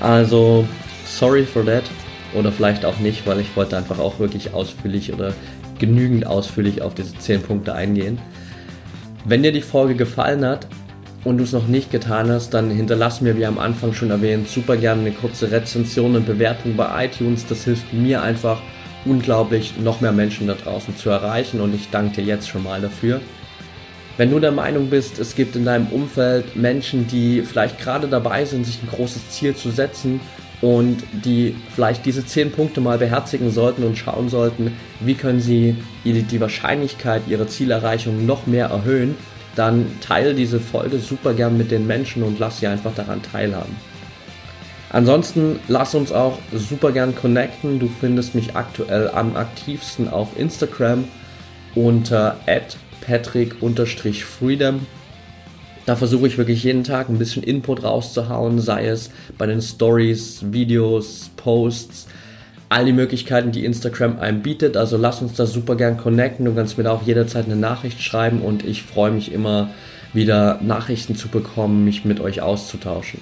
Also, 0.00 0.66
sorry 1.06 1.44
for 1.44 1.64
that. 1.64 1.84
Oder 2.34 2.52
vielleicht 2.52 2.84
auch 2.84 2.98
nicht, 2.98 3.26
weil 3.26 3.40
ich 3.40 3.56
wollte 3.56 3.76
einfach 3.76 3.98
auch 3.98 4.18
wirklich 4.18 4.52
ausführlich 4.52 5.12
oder 5.12 5.32
genügend 5.78 6.26
ausführlich 6.26 6.82
auf 6.82 6.94
diese 6.94 7.16
10 7.16 7.42
Punkte 7.42 7.74
eingehen. 7.74 8.18
Wenn 9.24 9.42
dir 9.42 9.52
die 9.52 9.62
Folge 9.62 9.94
gefallen 9.94 10.44
hat 10.44 10.66
und 11.24 11.38
du 11.38 11.44
es 11.44 11.52
noch 11.52 11.66
nicht 11.66 11.90
getan 11.90 12.30
hast, 12.30 12.50
dann 12.50 12.70
hinterlass 12.70 13.20
mir, 13.20 13.36
wie 13.38 13.46
am 13.46 13.58
Anfang 13.58 13.92
schon 13.92 14.10
erwähnt, 14.10 14.48
super 14.48 14.76
gerne 14.76 15.02
eine 15.02 15.12
kurze 15.12 15.50
Rezension 15.50 16.16
und 16.16 16.26
Bewertung 16.26 16.76
bei 16.76 17.06
iTunes. 17.06 17.46
Das 17.46 17.64
hilft 17.64 17.92
mir 17.92 18.22
einfach, 18.22 18.60
unglaublich, 19.04 19.74
noch 19.78 20.00
mehr 20.00 20.12
Menschen 20.12 20.46
da 20.46 20.54
draußen 20.54 20.96
zu 20.96 21.10
erreichen 21.10 21.60
und 21.60 21.74
ich 21.74 21.90
danke 21.90 22.16
dir 22.16 22.24
jetzt 22.24 22.48
schon 22.48 22.62
mal 22.62 22.80
dafür. 22.80 23.20
Wenn 24.16 24.30
du 24.30 24.38
der 24.38 24.52
Meinung 24.52 24.90
bist, 24.90 25.18
es 25.18 25.34
gibt 25.34 25.56
in 25.56 25.64
deinem 25.64 25.88
Umfeld 25.88 26.54
Menschen, 26.54 27.06
die 27.08 27.42
vielleicht 27.42 27.80
gerade 27.80 28.06
dabei 28.06 28.44
sind, 28.44 28.64
sich 28.64 28.80
ein 28.82 28.88
großes 28.88 29.30
Ziel 29.30 29.56
zu 29.56 29.70
setzen 29.70 30.20
und 30.64 31.04
die 31.12 31.54
vielleicht 31.74 32.06
diese 32.06 32.24
zehn 32.24 32.50
Punkte 32.50 32.80
mal 32.80 32.96
beherzigen 32.96 33.50
sollten 33.50 33.84
und 33.84 33.98
schauen 33.98 34.30
sollten, 34.30 34.72
wie 35.00 35.12
können 35.12 35.42
sie 35.42 35.76
die 36.06 36.40
Wahrscheinlichkeit 36.40 37.24
ihrer 37.28 37.46
Zielerreichung 37.46 38.24
noch 38.24 38.46
mehr 38.46 38.68
erhöhen, 38.68 39.14
dann 39.56 39.84
teile 40.00 40.32
diese 40.34 40.60
Folge 40.60 41.00
super 41.00 41.34
gern 41.34 41.58
mit 41.58 41.70
den 41.70 41.86
Menschen 41.86 42.22
und 42.22 42.38
lass 42.38 42.60
sie 42.60 42.66
einfach 42.66 42.94
daran 42.94 43.20
teilhaben. 43.20 43.76
Ansonsten 44.88 45.60
lass 45.68 45.94
uns 45.94 46.12
auch 46.12 46.38
super 46.54 46.92
gern 46.92 47.14
connecten. 47.14 47.78
Du 47.78 47.90
findest 48.00 48.34
mich 48.34 48.56
aktuell 48.56 49.10
am 49.10 49.36
aktivsten 49.36 50.08
auf 50.08 50.30
Instagram 50.38 51.04
unter 51.74 52.38
patrick-freedom. 53.02 54.86
Da 55.86 55.96
versuche 55.96 56.26
ich 56.26 56.38
wirklich 56.38 56.64
jeden 56.64 56.82
Tag 56.82 57.08
ein 57.08 57.18
bisschen 57.18 57.42
Input 57.42 57.82
rauszuhauen, 57.84 58.58
sei 58.58 58.86
es 58.86 59.10
bei 59.36 59.46
den 59.46 59.60
Stories, 59.60 60.44
Videos, 60.50 61.30
Posts, 61.36 62.06
all 62.70 62.86
die 62.86 62.92
Möglichkeiten, 62.92 63.52
die 63.52 63.64
Instagram 63.64 64.18
einem 64.18 64.42
bietet. 64.42 64.76
Also 64.76 64.96
lass 64.96 65.20
uns 65.20 65.34
da 65.34 65.44
super 65.44 65.76
gern 65.76 65.98
connecten. 65.98 66.46
Du 66.46 66.54
kannst 66.54 66.78
mir 66.78 66.84
da 66.84 66.92
auch 66.92 67.02
jederzeit 67.02 67.44
eine 67.44 67.56
Nachricht 67.56 68.02
schreiben 68.02 68.40
und 68.40 68.64
ich 68.64 68.82
freue 68.82 69.10
mich 69.10 69.32
immer 69.32 69.70
wieder 70.14 70.58
Nachrichten 70.62 71.16
zu 71.16 71.28
bekommen, 71.28 71.84
mich 71.84 72.04
mit 72.04 72.20
euch 72.20 72.40
auszutauschen. 72.40 73.20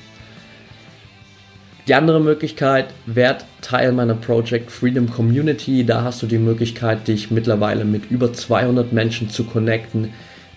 Die 1.89 1.95
andere 1.95 2.21
Möglichkeit, 2.21 2.87
werd 3.07 3.45
Teil 3.61 3.91
meiner 3.91 4.15
Project 4.15 4.71
Freedom 4.71 5.11
Community. 5.11 5.85
Da 5.85 6.05
hast 6.05 6.23
du 6.23 6.27
die 6.27 6.39
Möglichkeit, 6.39 7.09
dich 7.09 7.33
mittlerweile 7.33 7.85
mit 7.85 8.09
über 8.09 8.33
200 8.33 8.93
Menschen 8.93 9.31
zu 9.31 9.43
connecten, 9.43 10.11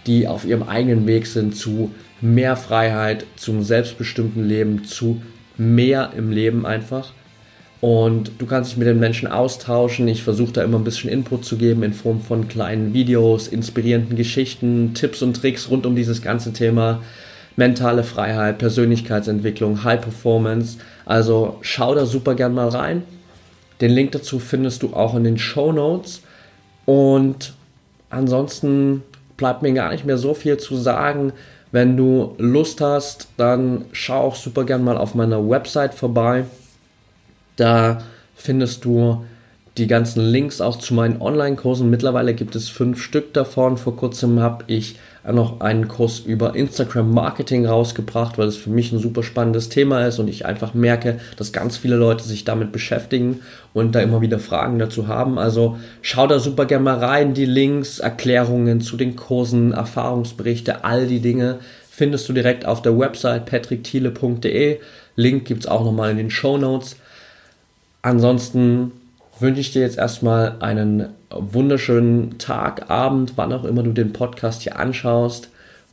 die 0.08 0.28
auf 0.28 0.46
ihrem 0.46 0.64
eigenen 0.64 1.08
Weg 1.08 1.28
sind 1.28 1.56
zu 1.56 1.92
mehr 2.22 2.56
Freiheit, 2.56 3.26
zum 3.36 3.64
selbstbestimmten 3.64 4.48
Leben, 4.48 4.86
zu 4.86 5.22
mehr 5.58 6.12
im 6.16 6.32
Leben 6.32 6.66
einfach. 6.66 7.12
Und 7.82 8.32
du 8.40 8.46
kannst 8.46 8.72
dich 8.72 8.78
mit 8.78 8.88
den 8.88 9.00
Menschen 9.00 9.28
austauschen. 9.28 10.08
Ich 10.08 10.24
versuche 10.24 10.54
da 10.54 10.64
immer 10.64 10.80
ein 10.80 10.84
bisschen 10.84 11.10
Input 11.10 11.46
zu 11.46 11.58
geben 11.58 11.84
in 11.84 11.94
Form 11.94 12.22
von 12.22 12.48
kleinen 12.48 12.94
Videos, 12.94 13.48
inspirierenden 13.48 14.16
Geschichten, 14.18 14.94
Tipps 14.94 15.22
und 15.22 15.36
Tricks 15.36 15.70
rund 15.70 15.86
um 15.86 15.96
dieses 15.96 16.22
ganze 16.22 16.52
Thema 16.54 17.04
mentale 17.58 18.04
Freiheit, 18.04 18.58
Persönlichkeitsentwicklung, 18.58 19.84
High 19.84 20.02
Performance. 20.02 20.78
Also 21.06 21.58
schau 21.62 21.94
da 21.94 22.06
super 22.06 22.36
gern 22.36 22.54
mal 22.54 22.70
rein. 22.70 23.04
Den 23.82 23.92
Link 23.92 24.14
dazu 24.14 24.40
findest 24.40 24.84
du 24.84 24.94
auch 24.94 25.16
in 25.16 25.24
den 25.24 25.38
Show 25.38 25.72
Notes. 25.72 26.22
Und 26.86 27.54
ansonsten 28.10 29.04
bleibt 29.38 29.62
mir 29.62 29.74
gar 29.74 29.92
nicht 29.92 30.06
mehr 30.06 30.18
so 30.18 30.34
viel 30.34 30.58
zu 30.58 30.76
sagen. 30.76 31.34
Wenn 31.72 31.98
du 31.98 32.36
Lust 32.38 32.82
hast, 32.82 33.28
dann 33.38 33.86
schau 33.92 34.22
auch 34.22 34.36
super 34.36 34.64
gern 34.64 34.84
mal 34.84 34.98
auf 34.98 35.16
meiner 35.16 35.50
Website 35.50 35.94
vorbei. 35.94 36.46
Da 37.56 38.02
findest 38.36 38.86
du 38.86 39.26
die 39.78 39.88
ganzen 39.88 40.22
Links 40.26 40.62
auch 40.62 40.78
zu 40.78 40.94
meinen 40.94 41.22
Online-Kursen. 41.22 41.90
Mittlerweile 41.90 42.34
gibt 42.34 42.56
es 42.56 42.70
fünf 42.70 43.02
Stück 43.02 43.34
davon. 43.34 43.78
Vor 43.78 43.98
kurzem 43.98 44.40
habe 44.40 44.64
ich 44.68 44.96
noch 45.30 45.60
einen 45.60 45.88
Kurs 45.90 46.20
über 46.20 46.56
Instagram 46.56 47.12
Marketing 47.12 47.66
rausgebracht, 47.66 48.38
weil 48.38 48.48
es 48.48 48.56
für 48.56 48.70
mich 48.70 48.92
ein 48.92 49.00
super 49.00 49.22
spannendes 49.22 49.68
Thema 49.68 50.06
ist 50.06 50.20
und 50.20 50.30
ich 50.30 50.46
einfach 50.46 50.74
merke, 50.74 51.20
dass 51.36 51.52
ganz 51.52 51.76
viele 51.76 51.98
Leute 51.98 52.24
sich 52.24 52.46
damit 52.46 52.72
beschäftigen 52.72 53.42
und 53.74 53.96
da 53.96 54.00
immer 54.00 54.22
wieder 54.22 54.40
Fragen 54.40 54.80
dazu 54.80 55.08
haben. 55.08 55.38
Also 55.38 55.78
schau 56.02 56.26
da 56.28 56.40
super 56.40 56.66
gerne 56.66 56.86
mal 56.86 57.00
rein. 57.00 57.34
Die 57.34 57.46
Links, 57.46 58.00
Erklärungen 58.00 58.80
zu 58.80 58.96
den 58.96 59.18
Kursen, 59.18 59.74
Erfahrungsberichte, 59.74 60.86
all 60.86 61.08
die 61.08 61.20
Dinge 61.20 61.60
findest 61.90 62.30
du 62.30 62.34
direkt 62.34 62.66
auf 62.66 62.82
der 62.82 62.98
Website 62.98 63.46
patrickthiele.de. 63.46 64.80
Link 65.18 65.46
gibt 65.46 65.62
es 65.62 65.68
auch 65.68 65.84
nochmal 65.84 66.12
in 66.12 66.18
den 66.18 66.30
Show 66.30 66.58
Notes. 66.58 66.98
Ansonsten 68.02 68.92
wünsche 69.40 69.62
ich 69.62 69.72
dir 69.72 69.82
jetzt 69.82 69.98
erstmal 69.98 70.58
einen 70.60 71.10
wunderschönen 71.30 72.38
Tag, 72.38 72.90
Abend, 72.90 73.34
wann 73.36 73.54
auch 73.54 73.66
immer 73.66 73.84
du 73.84 73.92
den 73.92 74.14
Podcast 74.14 74.62
hier 74.62 74.80
anschaust. 74.80 75.50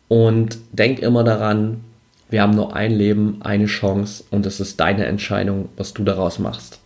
Und 0.08 0.58
denk 0.72 0.98
immer 0.98 1.24
daran, 1.24 1.82
wir 2.28 2.42
haben 2.42 2.54
nur 2.54 2.76
ein 2.76 2.92
Leben, 2.92 3.38
eine 3.40 3.66
Chance 3.66 4.24
und 4.30 4.46
es 4.46 4.60
ist 4.60 4.78
deine 4.78 5.06
Entscheidung, 5.06 5.68
was 5.76 5.94
du 5.94 6.04
daraus 6.04 6.38
machst. 6.38 6.81